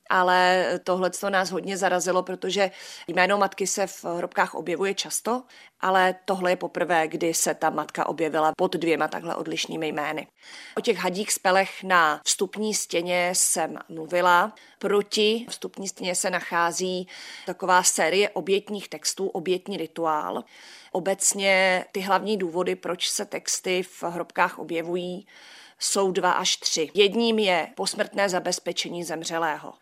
Ale 0.09 0.65
tohle 0.83 1.09
to 1.09 1.29
nás 1.29 1.51
hodně 1.51 1.77
zarazilo, 1.77 2.23
protože 2.23 2.71
jméno 3.07 3.37
matky 3.37 3.67
se 3.67 3.87
v 3.87 4.03
hrobkách 4.03 4.55
objevuje 4.55 4.93
často, 4.93 5.43
ale 5.79 6.15
tohle 6.25 6.51
je 6.51 6.55
poprvé, 6.55 7.07
kdy 7.07 7.33
se 7.33 7.53
ta 7.53 7.69
matka 7.69 8.05
objevila 8.05 8.51
pod 8.57 8.75
dvěma 8.75 9.07
takhle 9.07 9.35
odlišnými 9.35 9.87
jmény. 9.87 10.27
O 10.77 10.81
těch 10.81 10.97
hadích 10.97 11.31
spelech 11.31 11.83
na 11.83 12.21
vstupní 12.25 12.73
stěně 12.73 13.29
jsem 13.35 13.77
mluvila. 13.89 14.53
Proti 14.79 15.45
vstupní 15.49 15.87
stěně 15.87 16.15
se 16.15 16.29
nachází 16.29 17.07
taková 17.45 17.83
série 17.83 18.29
obětních 18.29 18.89
textů, 18.89 19.27
obětní 19.27 19.77
rituál. 19.77 20.43
Obecně 20.91 21.85
ty 21.91 21.99
hlavní 21.99 22.37
důvody, 22.37 22.75
proč 22.75 23.09
se 23.09 23.25
texty 23.25 23.83
v 23.83 24.03
hrobkách 24.03 24.59
objevují, 24.59 25.27
jsou 25.79 26.11
dva 26.11 26.31
až 26.31 26.57
tři. 26.57 26.91
Jedním 26.93 27.39
je 27.39 27.67
posmrtné 27.75 28.29
zabezpečení 28.29 29.03
zemřelého. 29.03 29.73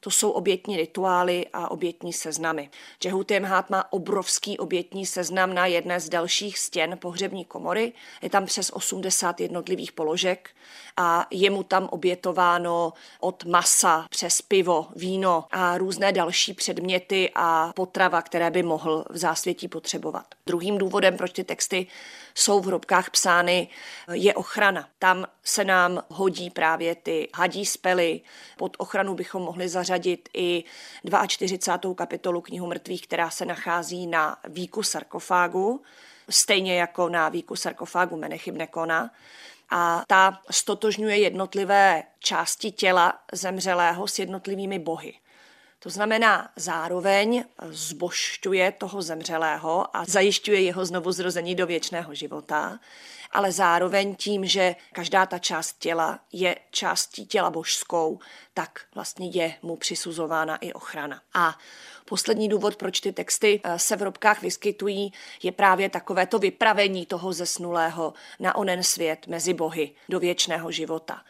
To 0.00 0.10
jsou 0.10 0.30
obětní 0.30 0.76
rituály 0.76 1.46
a 1.52 1.70
obětní 1.70 2.12
seznamy. 2.12 2.70
Jehutemhát 3.04 3.70
má 3.70 3.92
obrovský 3.92 4.58
obětní 4.58 5.06
seznam 5.06 5.54
na 5.54 5.66
jedné 5.66 6.00
z 6.00 6.08
dalších 6.08 6.58
stěn 6.58 6.98
pohřební 6.98 7.44
komory. 7.44 7.92
Je 8.22 8.30
tam 8.30 8.46
přes 8.46 8.70
80 8.74 9.40
jednotlivých 9.40 9.92
položek 9.92 10.50
a 10.96 11.26
je 11.30 11.50
mu 11.50 11.62
tam 11.62 11.88
obětováno 11.90 12.92
od 13.20 13.44
masa 13.44 14.06
přes 14.10 14.42
pivo, 14.42 14.86
víno 14.96 15.44
a 15.50 15.78
různé 15.78 16.12
další 16.12 16.54
předměty 16.54 17.30
a 17.34 17.72
potrava, 17.74 18.22
které 18.22 18.50
by 18.50 18.62
mohl 18.62 19.04
v 19.10 19.16
zásvětí 19.16 19.68
potřebovat. 19.68 20.26
Druhým 20.46 20.78
důvodem, 20.78 21.16
proč 21.16 21.32
ty 21.32 21.44
texty 21.44 21.86
jsou 22.38 22.60
v 22.60 22.66
hrobkách 22.66 23.10
psány, 23.10 23.68
je 24.12 24.34
ochrana. 24.34 24.88
Tam 24.98 25.26
se 25.44 25.64
nám 25.64 26.02
hodí 26.08 26.50
právě 26.50 26.94
ty 26.94 27.28
hadí 27.34 27.66
spely. 27.66 28.20
Pod 28.56 28.76
ochranu 28.78 29.14
bychom 29.14 29.42
mohli 29.42 29.68
zařadit 29.68 30.28
i 30.34 30.64
42. 31.26 31.94
kapitolu 31.94 32.40
knihu 32.40 32.66
mrtvých, 32.66 33.06
která 33.06 33.30
se 33.30 33.44
nachází 33.44 34.06
na 34.06 34.36
výku 34.48 34.82
sarkofágu, 34.82 35.82
stejně 36.30 36.78
jako 36.80 37.08
na 37.08 37.28
výku 37.28 37.56
sarkofágu 37.56 38.16
Menechyb 38.16 38.54
Nekona 38.54 39.10
a 39.70 40.02
ta 40.06 40.40
stotožňuje 40.50 41.18
jednotlivé 41.18 42.02
části 42.18 42.70
těla 42.70 43.18
zemřelého 43.32 44.08
s 44.08 44.18
jednotlivými 44.18 44.78
bohy. 44.78 45.14
To 45.78 45.90
znamená, 45.90 46.50
zároveň 46.56 47.44
zbošťuje 47.62 48.72
toho 48.72 49.02
zemřelého 49.02 49.96
a 49.96 50.04
zajišťuje 50.04 50.60
jeho 50.60 50.86
znovuzrození 50.86 51.54
do 51.54 51.66
věčného 51.66 52.14
života, 52.14 52.78
ale 53.32 53.52
zároveň 53.52 54.16
tím, 54.16 54.46
že 54.46 54.76
každá 54.92 55.26
ta 55.26 55.38
část 55.38 55.78
těla 55.78 56.20
je 56.32 56.56
částí 56.70 57.26
těla 57.26 57.50
božskou, 57.50 58.18
tak 58.54 58.80
vlastně 58.94 59.30
je 59.30 59.54
mu 59.62 59.76
přisuzována 59.76 60.56
i 60.56 60.72
ochrana. 60.72 61.20
A 61.34 61.58
poslední 62.04 62.48
důvod, 62.48 62.76
proč 62.76 63.00
ty 63.00 63.12
texty 63.12 63.60
eh, 63.64 63.78
se 63.78 63.96
v 63.96 64.02
robkách 64.02 64.42
vyskytují, 64.42 65.12
je 65.42 65.52
právě 65.52 65.90
takové 65.90 66.26
to 66.26 66.38
vypravení 66.38 67.06
toho 67.06 67.32
zesnulého 67.32 68.14
na 68.40 68.54
onen 68.54 68.82
svět 68.82 69.26
mezi 69.26 69.54
bohy 69.54 69.90
do 70.08 70.20
věčného 70.20 70.72
života. 70.72 71.22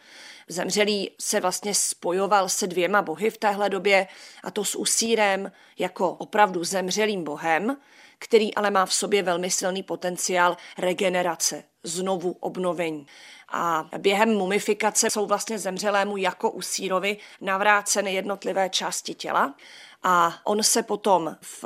Zemřelý 0.49 1.11
se 1.21 1.41
vlastně 1.41 1.75
spojoval 1.75 2.49
se 2.49 2.67
dvěma 2.67 3.03
bohy 3.03 3.31
v 3.31 3.39
téhle 3.39 3.71
době, 3.71 4.07
a 4.45 4.51
to 4.51 4.65
s 4.65 4.75
Usírem 4.75 5.53
jako 5.79 6.11
opravdu 6.11 6.65
zemřelým 6.65 7.25
bohem, 7.25 7.77
který 8.19 8.55
ale 8.55 8.71
má 8.71 8.87
v 8.87 8.95
sobě 8.95 9.23
velmi 9.23 9.51
silný 9.51 9.83
potenciál 9.83 10.57
regenerace, 10.79 11.65
znovu 11.83 12.37
obnovení. 12.41 13.07
A 13.49 13.91
během 13.99 14.29
mumifikace 14.29 15.11
jsou 15.11 15.27
vlastně 15.27 15.59
zemřelému 15.59 16.17
jako 16.17 16.51
Usírovi 16.51 17.17
navráceny 17.41 18.15
jednotlivé 18.15 18.71
části 18.71 19.15
těla 19.15 19.55
a 20.03 20.41
on 20.45 20.63
se 20.63 20.83
potom 20.83 21.37
v 21.41 21.65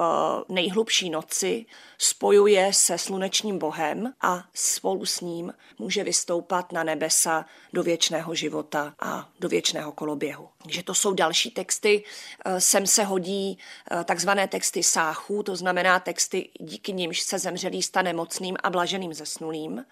nejhlubší 0.48 1.10
noci 1.10 1.66
spojuje 1.98 2.72
se 2.72 2.98
slunečním 2.98 3.58
bohem 3.58 4.12
a 4.20 4.44
spolu 4.54 5.06
s 5.06 5.20
ním 5.20 5.54
může 5.78 6.04
vystoupat 6.04 6.72
na 6.72 6.84
nebesa 6.84 7.44
do 7.72 7.82
věčného 7.82 8.34
života 8.34 8.94
a 9.00 9.28
do 9.40 9.48
věčného 9.48 9.92
koloběhu. 9.92 10.48
Takže 10.62 10.82
to 10.82 10.94
jsou 10.94 11.14
další 11.14 11.50
texty. 11.50 12.04
Eh, 12.44 12.60
sem 12.60 12.86
se 12.86 13.04
hodí 13.04 13.58
eh, 13.90 14.04
takzvané 14.04 14.48
texty 14.48 14.82
sáchů, 14.82 15.42
to 15.42 15.56
znamená 15.56 16.00
texty, 16.00 16.48
díky 16.60 16.92
nimž 16.92 17.20
se 17.20 17.38
zemřelý 17.38 17.82
stane 17.82 18.12
mocným 18.12 18.56
a 18.62 18.70
blaženým 18.70 19.14
zesnulým. 19.14 19.84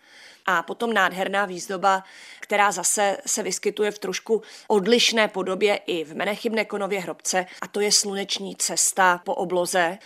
A 0.47 0.63
potom 0.63 0.93
nádherná 0.93 1.45
výzdoba, 1.45 2.05
která 2.41 2.73
zase 2.73 3.17
se 3.27 3.43
vyskytuje 3.43 3.91
v 3.91 3.99
trošku 3.99 4.43
odlišné 4.67 5.29
podobě 5.29 5.77
i 5.77 6.05
v 6.05 6.15
Menechybné 6.15 6.65
konově 6.65 7.01
hrobce, 7.01 7.47
a 7.61 7.69
to 7.69 7.81
je 7.81 7.93
sluneční 7.93 8.57
cesta 8.57 9.19
po 9.25 9.35
obloze, 9.35 9.99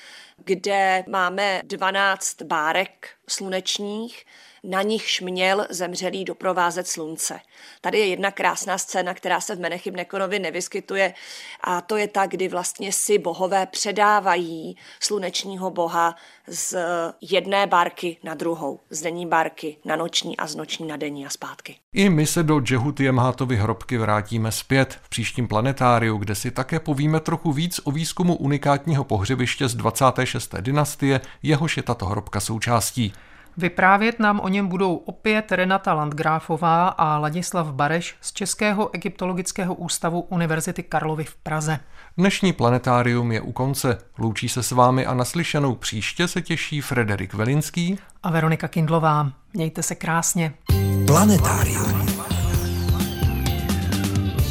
kde 0.44 1.04
máme 1.08 1.60
12 1.64 2.42
bárek 2.42 3.08
slunečních, 3.32 4.24
na 4.64 4.82
nichž 4.82 5.20
měl 5.20 5.66
zemřelý 5.70 6.24
doprovázet 6.24 6.88
slunce. 6.88 7.40
Tady 7.80 7.98
je 7.98 8.06
jedna 8.06 8.30
krásná 8.30 8.78
scéna, 8.78 9.14
která 9.14 9.40
se 9.40 9.56
v 9.56 9.60
Menechyb 9.60 9.94
Nekonovi 9.94 10.38
nevyskytuje 10.38 11.14
a 11.60 11.80
to 11.80 11.96
je 11.96 12.08
ta, 12.08 12.26
kdy 12.26 12.48
vlastně 12.48 12.92
si 12.92 13.18
bohové 13.18 13.66
předávají 13.66 14.76
slunečního 15.00 15.70
boha 15.70 16.16
z 16.49 16.74
jedné 17.20 17.66
barky 17.66 18.16
na 18.22 18.34
druhou, 18.34 18.80
z 18.90 19.03
denní 19.03 19.26
barky 19.26 19.76
na 19.84 19.97
noční 19.97 20.36
a 20.36 20.47
z 20.47 20.57
noční 20.57 20.86
na 20.86 20.97
denní 20.97 21.26
a 21.26 21.30
zpátky. 21.30 21.76
I 21.93 22.11
my 22.11 22.26
se 22.26 22.43
do 22.43 22.61
Jehuty 22.70 23.05
Jemhátovy 23.05 23.57
hrobky 23.57 23.99
vrátíme 23.99 24.53
zpět 24.53 24.99
v 25.03 25.09
příštím 25.09 25.49
planetáriu, 25.49 26.16
kde 26.16 26.34
si 26.34 26.51
také 26.51 26.80
povíme 26.80 27.20
trochu 27.20 27.53
víc 27.53 27.80
o 27.84 27.90
výzkumu 27.90 28.36
unikátního 28.36 29.05
pohřebiště 29.05 29.68
z 29.68 29.74
26. 29.74 30.55
dynastie, 30.61 31.20
jehož 31.43 31.76
je 31.76 31.82
tato 31.82 32.07
hrobka 32.07 32.40
součástí. 32.40 33.12
Vyprávět 33.57 34.20
nám 34.20 34.40
o 34.40 34.48
něm 34.48 34.68
budou 34.68 34.96
opět 34.96 35.53
Renata 35.53 35.94
Landgráfová 35.94 36.88
a 36.88 37.18
Ladislav 37.18 37.66
Bareš 37.66 38.16
z 38.20 38.32
Českého 38.32 38.94
egyptologického 38.94 39.74
ústavu 39.74 40.20
Univerzity 40.20 40.82
Karlovy 40.82 41.24
v 41.24 41.34
Praze. 41.34 41.78
Dnešní 42.16 42.53
planetárium 42.53 43.32
je 43.32 43.40
u 43.40 43.53
konce. 43.53 43.98
Loučí 44.18 44.48
se 44.48 44.62
s 44.62 44.70
vámi 44.70 45.07
a 45.07 45.14
naslyšenou 45.14 45.74
příště 45.74 46.28
se 46.28 46.42
těší 46.42 46.80
Frederik 46.80 47.34
Velinský 47.34 47.98
a 48.22 48.30
Veronika 48.30 48.68
Kindlová. 48.68 49.32
Mějte 49.55 49.82
se 49.82 49.94
krásně. 49.94 50.55
Planetárium. 51.07 52.31